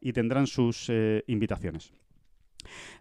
[0.00, 0.90] y tendrán sus
[1.26, 1.92] invitaciones.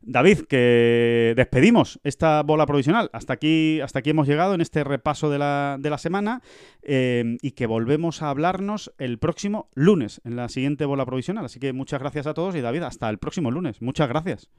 [0.01, 3.09] David, que despedimos esta bola provisional.
[3.13, 6.41] Hasta aquí, hasta aquí hemos llegado en este repaso de la, de la semana
[6.83, 11.45] eh, y que volvemos a hablarnos el próximo lunes en la siguiente bola provisional.
[11.45, 13.81] Así que muchas gracias a todos y David, hasta el próximo lunes.
[13.81, 14.49] Muchas gracias.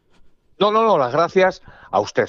[0.59, 2.29] No, no, no, las gracias a usted.